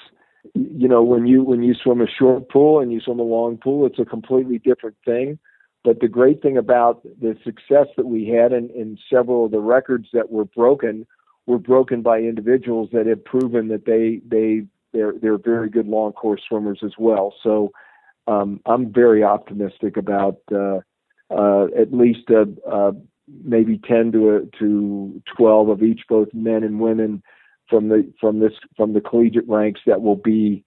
you 0.54 0.88
know 0.88 1.02
when 1.02 1.26
you 1.26 1.42
when 1.42 1.62
you 1.62 1.74
swim 1.74 2.00
a 2.00 2.06
short 2.06 2.48
pool 2.48 2.80
and 2.80 2.92
you 2.92 3.00
swim 3.00 3.20
a 3.20 3.22
long 3.22 3.56
pool 3.56 3.86
it's 3.86 3.98
a 3.98 4.04
completely 4.04 4.58
different 4.58 4.96
thing 5.04 5.38
But 5.84 6.00
the 6.00 6.08
great 6.08 6.42
thing 6.42 6.56
about 6.58 7.02
the 7.02 7.36
success 7.44 7.86
that 7.96 8.06
we 8.06 8.28
had 8.28 8.52
in, 8.52 8.70
in 8.70 8.98
several 9.12 9.46
of 9.46 9.50
the 9.50 9.60
records 9.60 10.08
that 10.12 10.30
were 10.30 10.44
broken 10.44 11.06
were 11.46 11.58
broken 11.58 12.02
by 12.02 12.18
individuals 12.18 12.90
that 12.92 13.06
have 13.06 13.24
proven 13.24 13.68
that 13.68 13.86
they 13.86 14.20
they 14.26 14.66
they're 14.92 15.14
they're 15.20 15.38
very 15.38 15.70
good 15.70 15.86
long 15.86 16.12
course 16.12 16.42
swimmers 16.48 16.80
as 16.84 16.92
well. 16.98 17.34
So 17.42 17.72
um, 18.26 18.60
I'm 18.66 18.92
very 18.92 19.24
optimistic 19.24 19.96
about 19.96 20.38
uh, 20.52 20.80
uh, 21.30 21.66
at 21.78 21.92
least 21.92 22.28
a, 22.30 22.46
a 22.70 22.92
maybe 23.44 23.78
10 23.78 24.12
to 24.12 24.50
to 24.58 25.22
12 25.36 25.68
of 25.68 25.82
each, 25.82 26.02
both 26.08 26.28
men 26.34 26.62
and 26.62 26.80
women, 26.80 27.22
from 27.70 27.88
the 27.88 28.12
from 28.20 28.40
this 28.40 28.52
from 28.76 28.92
the 28.92 29.00
collegiate 29.00 29.48
ranks 29.48 29.80
that 29.86 30.02
will 30.02 30.16
be 30.16 30.64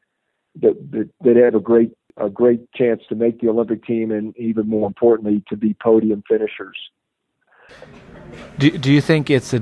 that 0.61 0.75
that, 0.91 1.09
that 1.21 1.35
have 1.35 1.53
a 1.53 1.59
great 1.59 1.91
a 2.17 2.29
great 2.29 2.71
chance 2.73 3.01
to 3.09 3.15
make 3.15 3.39
the 3.41 3.49
Olympic 3.49 3.83
team 3.85 4.11
and 4.11 4.35
even 4.37 4.67
more 4.67 4.87
importantly 4.87 5.43
to 5.49 5.57
be 5.57 5.75
podium 5.81 6.23
finishers. 6.27 6.77
Do 8.57 8.71
do 8.77 8.91
you 8.91 9.01
think 9.01 9.29
it's 9.29 9.53
a 9.53 9.61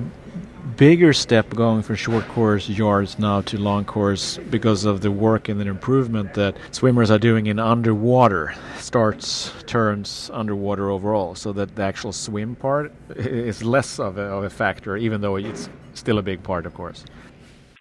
bigger 0.77 1.13
step 1.13 1.49
going 1.49 1.81
from 1.83 1.95
short 1.95 2.27
course 2.29 2.69
yards 2.69 3.19
now 3.19 3.41
to 3.41 3.57
long 3.57 3.85
course 3.85 4.37
because 4.49 4.85
of 4.85 5.01
the 5.01 5.11
work 5.11 5.49
and 5.49 5.59
the 5.59 5.67
improvement 5.67 6.33
that 6.33 6.55
swimmers 6.71 7.11
are 7.11 7.19
doing 7.19 7.47
in 7.47 7.59
underwater 7.59 8.53
starts 8.77 9.51
turns 9.67 10.29
underwater 10.33 10.89
overall 10.89 11.35
so 11.35 11.51
that 11.51 11.75
the 11.75 11.83
actual 11.83 12.13
swim 12.13 12.55
part 12.55 12.91
is 13.15 13.63
less 13.63 13.99
of 13.99 14.17
a, 14.17 14.21
of 14.21 14.43
a 14.43 14.49
factor 14.49 14.95
even 14.97 15.21
though 15.21 15.35
it's 15.35 15.69
still 15.93 16.17
a 16.17 16.23
big 16.23 16.41
part 16.41 16.65
of 16.65 16.73
course 16.73 17.05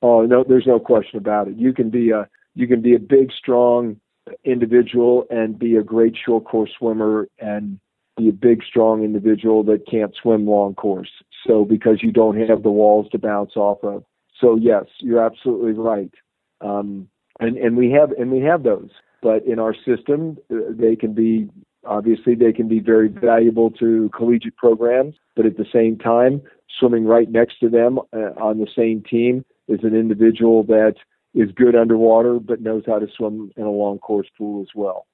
oh 0.02 0.22
no 0.22 0.44
there's 0.46 0.66
no 0.66 0.78
question 0.78 1.18
about 1.18 1.48
it 1.48 1.56
you 1.56 1.72
can 1.72 1.90
be 1.90 2.10
a 2.10 2.28
you 2.54 2.66
can 2.66 2.80
be 2.80 2.94
a 2.94 2.98
big 2.98 3.30
strong 3.32 3.96
individual 4.44 5.26
and 5.30 5.58
be 5.58 5.76
a 5.76 5.82
great 5.82 6.16
short 6.16 6.44
course 6.44 6.70
swimmer 6.78 7.28
and 7.38 7.78
be 8.16 8.28
a 8.28 8.32
big 8.32 8.62
strong 8.62 9.02
individual 9.02 9.62
that 9.62 9.86
can't 9.86 10.14
swim 10.20 10.46
long 10.46 10.74
course 10.74 11.10
so 11.46 11.64
because 11.64 12.02
you 12.02 12.12
don't 12.12 12.38
have 12.48 12.62
the 12.62 12.70
walls 12.70 13.08
to 13.12 13.18
bounce 13.18 13.56
off 13.56 13.82
of. 13.82 14.04
So 14.40 14.56
yes, 14.56 14.84
you're 14.98 15.24
absolutely 15.24 15.72
right. 15.72 16.12
Um, 16.60 17.08
and 17.38 17.56
and 17.56 17.76
we 17.76 17.90
have 17.92 18.12
and 18.12 18.30
we 18.30 18.40
have 18.40 18.62
those, 18.62 18.90
but 19.22 19.44
in 19.46 19.58
our 19.58 19.74
system, 19.74 20.38
uh, 20.52 20.56
they 20.70 20.96
can 20.96 21.14
be 21.14 21.48
obviously 21.86 22.34
they 22.34 22.52
can 22.52 22.68
be 22.68 22.80
very 22.80 23.08
valuable 23.08 23.70
to 23.72 24.10
collegiate 24.14 24.56
programs. 24.56 25.14
But 25.36 25.46
at 25.46 25.56
the 25.56 25.66
same 25.72 25.96
time, 25.96 26.42
swimming 26.78 27.04
right 27.04 27.30
next 27.30 27.60
to 27.60 27.68
them 27.68 27.98
uh, 28.12 28.32
on 28.40 28.58
the 28.58 28.68
same 28.76 29.02
team 29.02 29.44
is 29.70 29.80
an 29.82 29.94
individual 29.94 30.62
that 30.64 30.94
is 31.34 31.50
good 31.52 31.76
underwater 31.76 32.38
but 32.38 32.60
knows 32.60 32.82
how 32.86 32.98
to 32.98 33.06
swim 33.16 33.52
in 33.56 33.62
a 33.62 33.70
long 33.70 33.98
course 33.98 34.26
pool 34.36 34.62
as 34.62 34.68
well. 34.74 35.06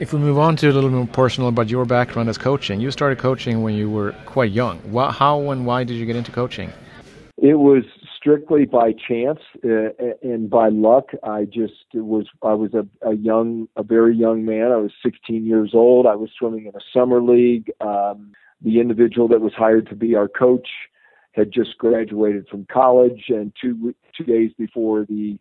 If 0.00 0.12
we 0.12 0.18
move 0.18 0.38
on 0.38 0.56
to 0.56 0.70
a 0.70 0.72
little 0.72 0.90
more 0.90 1.06
personal 1.06 1.48
about 1.48 1.68
your 1.68 1.84
background 1.84 2.28
as 2.28 2.38
coaching, 2.38 2.80
you 2.80 2.90
started 2.90 3.18
coaching 3.18 3.62
when 3.62 3.74
you 3.74 3.90
were 3.90 4.12
quite 4.26 4.52
young. 4.52 4.80
How 4.94 5.50
and 5.50 5.66
why 5.66 5.84
did 5.84 5.94
you 5.94 6.06
get 6.06 6.16
into 6.16 6.30
coaching? 6.30 6.72
It 7.36 7.54
was 7.54 7.84
strictly 8.16 8.64
by 8.64 8.92
chance 8.92 9.38
uh, 9.64 9.90
and 10.22 10.50
by 10.50 10.68
luck. 10.68 11.10
I 11.22 11.44
just 11.44 11.84
was 11.94 12.26
I 12.42 12.52
was 12.52 12.74
a, 12.74 12.86
a 13.08 13.14
young, 13.14 13.68
a 13.76 13.82
very 13.82 14.14
young 14.14 14.44
man. 14.44 14.72
I 14.72 14.76
was 14.76 14.92
16 15.04 15.46
years 15.46 15.70
old. 15.74 16.06
I 16.06 16.14
was 16.14 16.30
swimming 16.38 16.66
in 16.66 16.74
a 16.74 16.84
summer 16.92 17.22
league. 17.22 17.70
Um, 17.80 18.32
the 18.60 18.80
individual 18.80 19.28
that 19.28 19.40
was 19.40 19.52
hired 19.54 19.88
to 19.88 19.94
be 19.94 20.16
our 20.16 20.28
coach 20.28 20.68
had 21.38 21.52
just 21.52 21.78
graduated 21.78 22.48
from 22.48 22.66
college, 22.70 23.24
and 23.28 23.52
two 23.60 23.94
two 24.16 24.24
days 24.24 24.50
before 24.58 25.04
the 25.04 25.38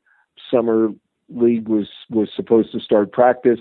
summer 0.52 0.90
league 1.30 1.68
was 1.68 1.88
was 2.10 2.30
supposed 2.36 2.72
to 2.72 2.80
start 2.80 3.12
practice, 3.12 3.60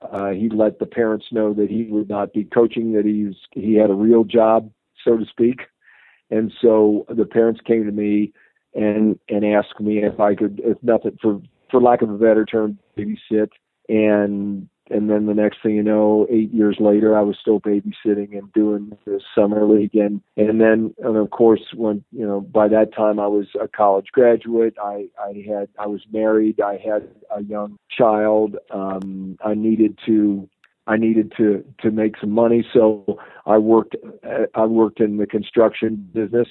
uh, 0.00 0.30
he 0.30 0.48
let 0.48 0.78
the 0.78 0.86
parents 0.86 1.26
know 1.30 1.52
that 1.52 1.70
he 1.70 1.84
would 1.84 2.08
not 2.08 2.32
be 2.32 2.44
coaching, 2.44 2.92
that 2.94 3.04
he 3.04 3.24
was, 3.24 3.36
he 3.52 3.74
had 3.74 3.90
a 3.90 3.94
real 3.94 4.24
job, 4.24 4.70
so 5.04 5.16
to 5.16 5.26
speak. 5.26 5.60
And 6.30 6.52
so 6.60 7.06
the 7.08 7.26
parents 7.26 7.60
came 7.64 7.84
to 7.84 7.92
me 7.92 8.32
and 8.74 9.18
and 9.28 9.44
asked 9.44 9.78
me 9.78 10.02
if 10.02 10.18
I 10.18 10.34
could, 10.34 10.60
if 10.64 10.82
nothing 10.82 11.18
for 11.20 11.40
for 11.70 11.80
lack 11.80 12.02
of 12.02 12.10
a 12.10 12.18
better 12.18 12.44
term, 12.44 12.78
babysit. 12.96 13.50
And 13.88 14.68
and 14.90 15.10
then 15.10 15.26
the 15.26 15.34
next 15.34 15.62
thing 15.62 15.74
you 15.74 15.82
know, 15.82 16.26
eight 16.30 16.52
years 16.52 16.76
later, 16.78 17.16
I 17.16 17.22
was 17.22 17.36
still 17.40 17.60
babysitting 17.60 18.36
and 18.36 18.52
doing 18.52 18.96
the 19.04 19.20
summer 19.34 19.66
league, 19.66 19.94
and 19.94 20.20
and 20.36 20.60
then 20.60 20.94
and 20.98 21.16
of 21.16 21.30
course, 21.30 21.62
when 21.74 22.04
you 22.12 22.26
know, 22.26 22.40
by 22.40 22.68
that 22.68 22.94
time 22.94 23.18
I 23.18 23.26
was 23.26 23.46
a 23.60 23.68
college 23.68 24.06
graduate. 24.12 24.74
I 24.82 25.08
I 25.18 25.44
had 25.48 25.68
I 25.78 25.86
was 25.86 26.02
married. 26.12 26.60
I 26.60 26.76
had 26.76 27.08
a 27.34 27.42
young 27.42 27.78
child. 27.90 28.56
Um, 28.70 29.38
I 29.44 29.54
needed 29.54 29.98
to 30.06 30.48
I 30.86 30.96
needed 30.96 31.32
to 31.36 31.64
to 31.80 31.90
make 31.90 32.16
some 32.18 32.30
money, 32.30 32.64
so 32.72 33.18
I 33.44 33.58
worked 33.58 33.96
I 34.54 34.66
worked 34.66 35.00
in 35.00 35.16
the 35.16 35.26
construction 35.26 36.08
business, 36.12 36.48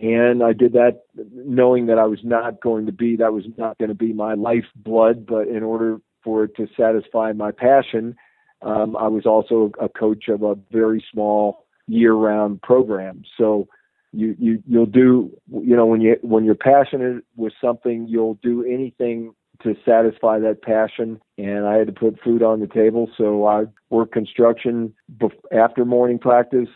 and 0.00 0.42
I 0.42 0.52
did 0.52 0.72
that 0.74 1.02
knowing 1.34 1.86
that 1.86 1.98
I 1.98 2.06
was 2.06 2.20
not 2.22 2.60
going 2.60 2.86
to 2.86 2.92
be 2.92 3.16
that 3.16 3.32
was 3.32 3.44
not 3.56 3.78
going 3.78 3.88
to 3.88 3.94
be 3.94 4.12
my 4.12 4.34
lifeblood, 4.34 5.26
but 5.26 5.48
in 5.48 5.64
order 5.64 5.98
for 6.22 6.44
it 6.44 6.56
to 6.56 6.66
satisfy 6.76 7.32
my 7.32 7.50
passion, 7.50 8.16
um, 8.62 8.96
I 8.96 9.08
was 9.08 9.26
also 9.26 9.72
a 9.80 9.88
coach 9.88 10.28
of 10.28 10.42
a 10.42 10.56
very 10.70 11.04
small 11.12 11.66
year-round 11.88 12.62
program. 12.62 13.22
So 13.36 13.68
you 14.12 14.36
you 14.38 14.62
you'll 14.66 14.86
do 14.86 15.30
you 15.50 15.74
know 15.74 15.86
when 15.86 16.00
you 16.00 16.16
when 16.22 16.44
you're 16.44 16.54
passionate 16.54 17.24
with 17.36 17.52
something, 17.60 18.06
you'll 18.08 18.38
do 18.42 18.64
anything 18.64 19.34
to 19.62 19.74
satisfy 19.84 20.38
that 20.40 20.62
passion. 20.62 21.20
And 21.38 21.66
I 21.66 21.76
had 21.76 21.86
to 21.86 21.92
put 21.92 22.20
food 22.22 22.42
on 22.42 22.60
the 22.60 22.66
table, 22.66 23.10
so 23.16 23.46
I 23.46 23.64
worked 23.90 24.12
construction 24.12 24.94
bef- 25.16 25.32
after 25.52 25.84
morning 25.84 26.18
practice 26.18 26.68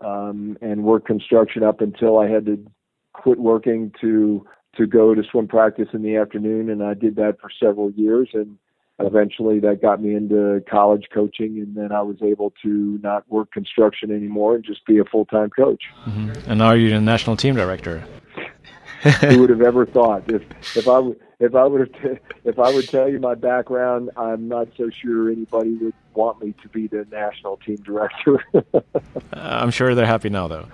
um, 0.00 0.56
and 0.60 0.84
worked 0.84 1.06
construction 1.06 1.62
up 1.62 1.80
until 1.80 2.18
I 2.18 2.28
had 2.28 2.46
to 2.46 2.64
quit 3.12 3.38
working 3.38 3.92
to 4.00 4.46
to 4.76 4.86
go 4.86 5.14
to 5.14 5.22
swim 5.30 5.48
practice 5.48 5.88
in 5.92 6.02
the 6.02 6.16
afternoon 6.16 6.70
and 6.70 6.82
I 6.82 6.94
did 6.94 7.16
that 7.16 7.38
for 7.40 7.50
several 7.60 7.90
years 7.90 8.28
and 8.32 8.58
eventually 9.00 9.60
that 9.60 9.80
got 9.80 10.02
me 10.02 10.14
into 10.14 10.62
college 10.68 11.06
coaching 11.12 11.58
and 11.58 11.76
then 11.76 11.92
I 11.92 12.02
was 12.02 12.16
able 12.22 12.52
to 12.62 12.98
not 13.02 13.28
work 13.30 13.52
construction 13.52 14.10
anymore 14.10 14.56
and 14.56 14.64
just 14.64 14.84
be 14.86 14.98
a 14.98 15.04
full-time 15.04 15.50
coach. 15.50 15.84
Mm-hmm. 16.06 16.50
And 16.50 16.58
now 16.58 16.72
you're 16.72 16.90
the 16.90 17.00
national 17.00 17.36
team 17.36 17.54
director. 17.54 18.04
Who 19.20 19.40
would 19.40 19.50
have 19.50 19.62
ever 19.72 19.86
thought 19.86 20.28
if 20.28 20.42
if 20.76 20.88
I 20.88 20.98
would 20.98 21.20
if 21.40 21.54
I 21.54 21.64
would 21.64 21.80
have 21.80 22.02
t- 22.02 22.20
if 22.44 22.58
I 22.58 22.72
would 22.72 22.88
tell 22.88 23.08
you 23.08 23.20
my 23.20 23.36
background, 23.36 24.10
I'm 24.16 24.48
not 24.48 24.68
so 24.76 24.90
sure 24.90 25.30
anybody 25.30 25.76
would 25.76 25.94
want 26.14 26.42
me 26.42 26.52
to 26.62 26.68
be 26.68 26.88
the 26.88 27.06
national 27.10 27.58
team 27.58 27.76
director. 27.76 28.44
I'm 29.32 29.70
sure 29.70 29.94
they're 29.94 30.04
happy 30.04 30.30
now, 30.30 30.48
though. 30.48 30.66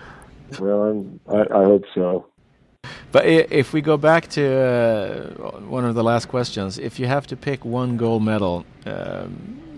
Well, 0.59 1.07
I, 1.29 1.41
I 1.41 1.65
hope 1.65 1.85
so. 1.95 2.27
But 3.13 3.27
if 3.27 3.73
we 3.73 3.81
go 3.81 3.97
back 3.97 4.29
to 4.31 4.45
uh, 4.45 5.61
one 5.61 5.85
of 5.85 5.95
the 5.95 6.05
last 6.05 6.29
questions, 6.29 6.79
if 6.79 6.99
you 6.99 7.07
have 7.07 7.27
to 7.29 7.37
pick 7.37 7.65
one 7.65 7.97
gold 7.97 8.23
medal, 8.23 8.65
um, 8.87 9.31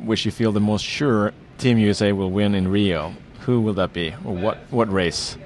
which 0.05 0.25
you 0.25 0.31
feel 0.31 0.53
the 0.53 0.61
most 0.61 0.85
sure 0.85 1.33
Team 1.59 1.79
USA 1.79 2.13
will 2.13 2.31
win 2.31 2.55
in 2.55 2.69
Rio, 2.69 3.15
who 3.41 3.61
will 3.61 3.75
that 3.75 3.93
be, 3.93 4.15
or 4.25 4.35
what 4.35 4.59
what 4.71 4.93
race? 4.93 5.37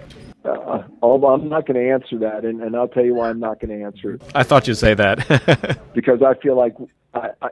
Uh, 0.45 0.83
I'm 1.03 1.49
not 1.49 1.67
going 1.67 1.79
to 1.79 1.91
answer 1.91 2.19
that, 2.19 2.45
and, 2.45 2.63
and 2.63 2.75
I'll 2.75 2.89
tell 2.89 3.05
you 3.05 3.15
why 3.15 3.29
I'm 3.29 3.41
not 3.41 3.61
going 3.61 3.79
to 3.79 3.85
answer 3.85 4.15
it. 4.15 4.23
I 4.35 4.43
thought 4.43 4.67
you'd 4.67 4.77
say 4.77 4.95
that 4.95 5.81
because 5.95 6.23
I 6.23 6.35
feel 6.35 6.57
like 6.57 6.77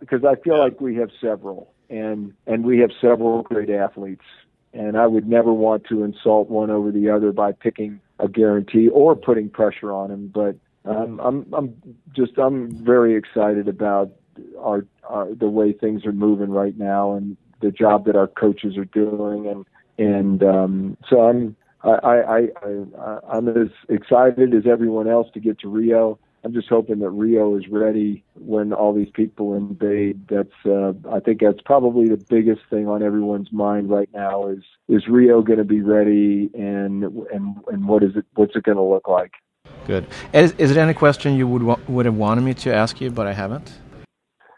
because 0.01 0.25
I, 0.25 0.29
I, 0.29 0.33
I 0.33 0.35
feel 0.37 0.59
like 0.59 0.81
we 0.81 0.97
have 0.97 1.11
several, 1.21 1.73
and 1.91 2.33
and 2.47 2.65
we 2.65 2.79
have 2.79 2.91
several 3.01 3.43
great 3.43 3.71
athletes, 3.71 4.25
and 4.73 4.97
I 4.97 5.07
would 5.07 5.29
never 5.29 5.53
want 5.53 5.85
to 5.89 6.03
insult 6.03 6.49
one 6.49 6.71
over 6.71 6.91
the 6.91 7.11
other 7.11 7.33
by 7.33 7.53
picking 7.53 8.01
a 8.19 8.29
guarantee 8.29 8.89
or 8.89 9.15
putting 9.17 9.49
pressure 9.49 9.93
on 9.93 10.11
him. 10.11 10.29
But 10.33 10.57
um, 10.85 11.21
I'm 11.21 11.47
I'm 11.53 11.75
just 12.15 12.39
I'm 12.39 12.71
very 12.85 13.15
excited 13.15 13.69
about 13.69 14.11
our, 14.59 14.87
our 15.05 15.35
the 15.35 15.49
way 15.49 15.73
things 15.73 16.05
are 16.07 16.13
moving 16.13 16.51
right 16.51 16.77
now 16.77 17.15
and 17.15 17.37
the 17.61 17.71
job 17.71 18.05
that 18.07 18.17
our 18.17 18.29
coaches 18.29 18.77
are 18.77 18.85
doing 18.85 19.47
and 19.49 19.67
and 19.99 20.43
um, 20.43 20.97
so 21.09 21.23
I'm 21.23 21.57
I, 21.85 21.91
I, 21.91 22.39
I, 22.63 23.19
I'm 23.31 23.49
as 23.49 23.69
excited 23.89 24.55
as 24.55 24.65
everyone 24.67 25.09
else 25.09 25.29
to 25.35 25.41
get 25.41 25.61
to 25.61 25.69
Rio. 25.69 26.19
I'm 26.45 26.53
just 26.53 26.69
hoping 26.69 27.01
that 27.01 27.11
Rio 27.11 27.57
is 27.57 27.69
ready 27.69 28.25
when 28.35 28.73
all 28.73 28.95
these 28.95 29.11
people 29.13 29.55
invade. 29.55 30.29
That's 30.29 30.49
uh, 30.65 30.93
I 31.11 31.21
think 31.21 31.41
that's 31.41 31.61
probably 31.65 32.09
the 32.09 32.17
biggest 32.17 32.63
thing 32.71 32.87
on 32.89 33.03
everyone's 33.03 33.53
mind 33.53 33.91
right 33.91 34.09
now 34.15 34.49
is 34.49 34.63
is 34.89 35.09
Rio 35.09 35.43
going 35.43 35.59
to 35.59 35.65
be 35.65 35.81
ready 35.81 36.51
and 36.55 37.05
and 37.33 37.57
and 37.67 37.89
what 37.89 38.03
is 38.03 38.17
it 38.17 38.25
what's 38.35 38.55
it 38.55 38.63
going 38.63 38.77
to 38.77 38.83
look 38.83 39.09
like? 39.09 39.33
Good. 39.87 40.07
Is, 40.33 40.53
is 40.53 40.75
there 40.75 40.85
any 40.85 40.95
question 40.95 41.37
you 41.37 41.49
would 41.49 41.63
wa- 41.63 41.81
would 41.89 42.07
have 42.07 42.17
wanted 42.17 42.43
me 42.43 42.55
to 42.55 42.75
ask 42.75 43.01
you 43.01 43.11
but 43.11 43.27
I 43.27 43.33
haven't? 43.33 43.73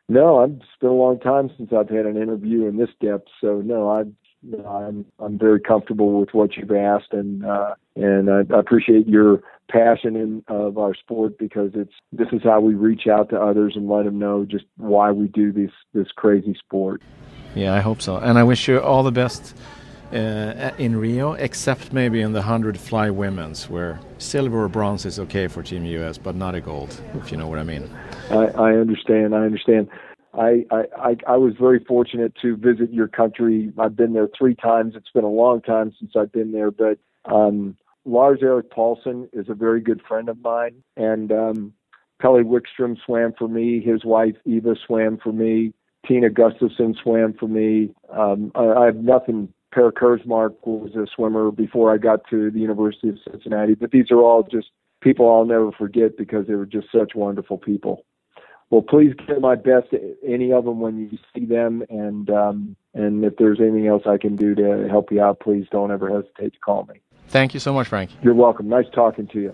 No, 0.09 0.43
it's 0.43 0.65
been 0.81 0.91
a 0.91 0.93
long 0.93 1.21
time 1.21 1.51
since 1.57 1.73
I've 1.73 1.89
had 1.89 2.05
an 2.05 2.17
interview 2.17 2.67
in 2.67 2.77
this 2.77 2.91
depth. 3.01 3.29
So 3.41 3.63
no, 3.65 3.89
I 3.89 4.05
I'm 4.67 5.07
I'm 5.19 5.39
very 5.39 5.61
comfortable 5.61 6.19
with 6.19 6.31
what 6.33 6.57
you've 6.57 6.73
asked, 6.73 7.13
and 7.13 7.45
uh, 7.45 7.75
and 7.97 8.31
I, 8.31 8.41
I 8.55 8.59
appreciate 8.59 9.07
your 9.07 9.43
passion 9.71 10.17
in, 10.17 10.45
of 10.49 10.79
our 10.79 10.95
sport 10.95 11.39
because 11.39 11.71
it's 11.75 11.93
this 12.13 12.29
is 12.33 12.43
how 12.43 12.61
we 12.61 12.75
reach 12.75 13.07
out 13.07 13.31
to 13.31 13.41
others 13.41 13.75
and 13.77 13.89
let 13.89 14.05
them 14.05 14.19
know 14.19 14.45
just 14.45 14.65
why 14.77 15.11
we 15.11 15.29
do 15.29 15.53
this 15.53 15.71
this 15.95 16.09
crazy 16.15 16.55
sport. 16.59 17.03
Yeah, 17.55 17.75
I 17.75 17.81
hope 17.81 18.03
so, 18.03 18.17
and 18.17 18.39
I 18.39 18.43
wish 18.43 18.69
you 18.69 18.81
all 18.81 19.03
the 19.03 19.13
best 19.13 19.55
uh, 20.13 20.73
in 20.79 20.97
Rio, 20.97 21.35
except 21.35 21.93
maybe 21.93 22.21
in 22.21 22.33
the 22.33 22.41
100 22.41 22.79
fly 22.79 23.11
women's, 23.11 23.69
where 23.69 24.01
silver 24.19 24.65
or 24.65 24.69
bronze 24.69 25.07
is 25.07 25.19
okay 25.21 25.47
for 25.47 25.63
Team 25.63 25.85
US, 25.85 26.19
but 26.19 26.35
not 26.35 26.55
a 26.55 26.61
gold, 26.61 27.01
if 27.15 27.31
you 27.31 27.39
know 27.39 27.47
what 27.47 27.59
I 27.59 27.65
mean. 27.65 27.89
I, 28.31 28.47
I 28.47 28.73
understand. 28.73 29.35
I 29.35 29.39
understand. 29.39 29.89
I, 30.35 30.65
I, 30.71 31.17
I 31.27 31.37
was 31.37 31.55
very 31.61 31.83
fortunate 31.85 32.33
to 32.43 32.57
visit 32.57 32.93
your 32.93 33.09
country. 33.09 33.73
I've 33.79 33.97
been 33.97 34.13
there 34.13 34.29
three 34.37 34.55
times. 34.55 34.95
It's 34.97 35.11
been 35.13 35.25
a 35.25 35.29
long 35.29 35.61
time 35.61 35.93
since 35.99 36.13
I've 36.17 36.33
been 36.33 36.53
there, 36.53 36.71
but 36.71 36.99
um, 37.25 37.77
Lars 38.05 38.41
Eric 38.43 38.71
Paulson 38.71 39.29
is 39.33 39.49
a 39.49 39.55
very 39.55 39.81
good 39.81 40.01
friend 40.07 40.29
of 40.29 40.41
mine, 40.43 40.83
and 40.97 41.31
um, 41.33 41.73
Pelle 42.21 42.43
Wikström 42.43 42.97
swam 43.05 43.33
for 43.39 43.49
me. 43.49 43.81
His 43.81 44.05
wife 44.05 44.37
Eva 44.45 44.75
swam 44.87 45.19
for 45.23 45.33
me. 45.33 45.73
Tina 46.07 46.31
Gustafsson 46.31 46.97
swam 47.03 47.35
for 47.39 47.49
me. 47.49 47.91
Um, 48.11 48.53
I, 48.55 48.65
I 48.65 48.87
have 48.87 48.97
nothing. 48.97 49.53
Per 49.73 49.93
Kersmark 49.93 50.57
was 50.65 50.97
a 50.97 51.07
swimmer 51.15 51.53
before 51.53 51.95
I 51.95 51.99
got 51.99 52.29
to 52.31 52.51
the 52.51 52.59
University 52.59 53.09
of 53.09 53.19
Cincinnati, 53.31 53.75
but 53.75 53.93
these 53.93 54.11
are 54.11 54.19
all 54.19 54.43
just 54.43 54.71
people 55.01 55.33
I'll 55.33 55.45
never 55.45 55.71
forget 55.71 56.17
because 56.17 56.49
they 56.49 56.55
were 56.55 56.67
just 56.67 56.89
such 56.91 57.15
wonderful 57.15 57.57
people. 57.57 58.05
Well, 58.71 58.83
please 58.83 59.15
give 59.27 59.41
my 59.41 59.55
best 59.55 59.91
to 59.91 60.17
any 60.27 60.53
of 60.53 60.65
them 60.65 60.81
when 60.81 60.99
you 60.99 61.19
see 61.35 61.45
them, 61.45 61.85
and 61.89 62.31
um, 62.31 62.77
and 62.95 63.25
if 63.25 63.37
there's 63.37 63.61
anything 63.61 63.87
else 63.87 64.03
I 64.07 64.17
can 64.17 64.37
do 64.37 64.55
to 64.57 64.89
help 64.89 65.13
you 65.13 65.23
out, 65.23 65.41
please 65.41 65.67
don't 65.71 65.93
ever 65.93 66.09
hesitate 66.09 66.55
to 66.55 66.59
call 66.61 66.87
me. 66.87 67.01
Thank 67.33 67.55
you 67.55 67.61
so 67.61 67.73
much, 67.73 67.89
Frank. 67.89 68.11
You're 68.23 68.35
welcome. 68.35 68.77
Nice 68.77 68.91
talking 68.93 69.27
to 69.27 69.39
you. 69.39 69.53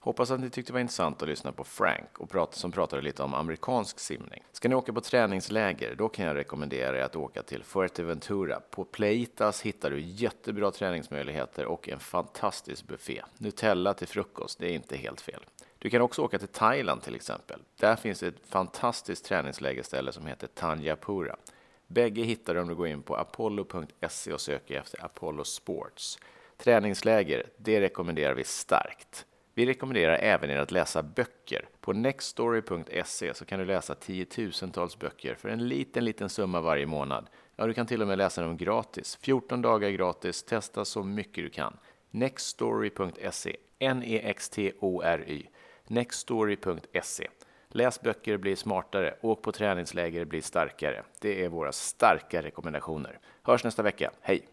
Hoppas 0.00 0.30
att 0.30 0.40
ni 0.40 0.50
tyckte 0.50 0.72
det 0.72 0.74
var 0.74 0.80
intressant 0.80 1.22
att 1.22 1.28
lyssna 1.28 1.52
på 1.52 1.64
Frank 1.64 2.18
och 2.18 2.30
prata, 2.30 2.52
som 2.52 2.72
pratade 2.72 3.02
lite 3.02 3.22
om 3.22 3.34
amerikansk 3.34 4.00
simning. 4.00 4.42
Ska 4.52 4.68
ni 4.68 4.74
åka 4.74 4.92
på 4.92 5.00
träningsläger, 5.00 5.94
då 5.94 6.08
kan 6.08 6.26
jag 6.26 6.36
rekommendera 6.36 6.98
er 6.98 7.02
att 7.02 7.16
åka 7.16 7.42
till 7.42 7.64
Fuerteventura. 7.64 8.60
På 8.70 8.84
Pleitas 8.84 9.62
hittar 9.62 9.90
du 9.90 10.00
jättebra 10.00 10.70
träningsmöjligheter 10.70 11.66
och 11.66 11.88
en 11.88 11.98
fantastisk 11.98 12.86
buffé. 12.86 13.22
Nutella 13.38 13.94
till 13.94 14.08
frukost, 14.08 14.58
det 14.58 14.66
är 14.66 14.74
inte 14.74 14.96
helt 14.96 15.20
fel. 15.20 15.44
Du 15.78 15.90
kan 15.90 16.02
också 16.02 16.22
åka 16.22 16.38
till 16.38 16.48
Thailand 16.48 17.02
till 17.02 17.14
exempel. 17.14 17.60
Där 17.80 17.96
finns 17.96 18.22
ett 18.22 18.46
fantastiskt 18.46 19.24
träningslägerställe 19.24 20.12
som 20.12 20.26
heter 20.26 20.46
Tanjapura. 20.46 21.36
Bägge 21.92 22.22
hittar 22.22 22.54
du 22.54 22.60
om 22.60 22.68
du 22.68 22.74
går 22.74 22.86
in 22.86 23.02
på 23.02 23.16
apollo.se 23.16 24.32
och 24.32 24.40
söker 24.40 24.80
efter 24.80 25.04
Apollo 25.04 25.44
Sports. 25.44 26.18
Träningsläger, 26.56 27.46
det 27.56 27.80
rekommenderar 27.80 28.34
vi 28.34 28.44
starkt. 28.44 29.26
Vi 29.54 29.66
rekommenderar 29.66 30.14
även 30.14 30.50
er 30.50 30.56
att 30.56 30.70
läsa 30.70 31.02
böcker. 31.02 31.68
På 31.80 31.92
nextstory.se 31.92 33.34
så 33.34 33.44
kan 33.44 33.58
du 33.58 33.64
läsa 33.64 33.94
tiotusentals 33.94 34.98
böcker 34.98 35.34
för 35.34 35.48
en 35.48 35.68
liten, 35.68 36.04
liten 36.04 36.28
summa 36.28 36.60
varje 36.60 36.86
månad. 36.86 37.26
Ja, 37.56 37.66
du 37.66 37.74
kan 37.74 37.86
till 37.86 38.02
och 38.02 38.08
med 38.08 38.18
läsa 38.18 38.42
dem 38.42 38.56
gratis. 38.56 39.18
14 39.20 39.62
dagar 39.62 39.90
gratis, 39.90 40.42
testa 40.42 40.84
så 40.84 41.02
mycket 41.02 41.44
du 41.44 41.50
kan. 41.50 41.76
Nextstory.se, 42.10 43.56
N-E-X-T-O-R-Y. 43.78 45.46
Nextstory.se. 45.86 47.28
Läs 47.74 48.00
böcker, 48.00 48.36
bli 48.36 48.56
smartare. 48.56 49.14
Åk 49.20 49.42
på 49.42 49.52
träningsläger, 49.52 50.24
bli 50.24 50.42
starkare. 50.42 51.02
Det 51.20 51.44
är 51.44 51.48
våra 51.48 51.72
starka 51.72 52.42
rekommendationer. 52.42 53.18
Hörs 53.42 53.64
nästa 53.64 53.82
vecka. 53.82 54.10
Hej! 54.20 54.51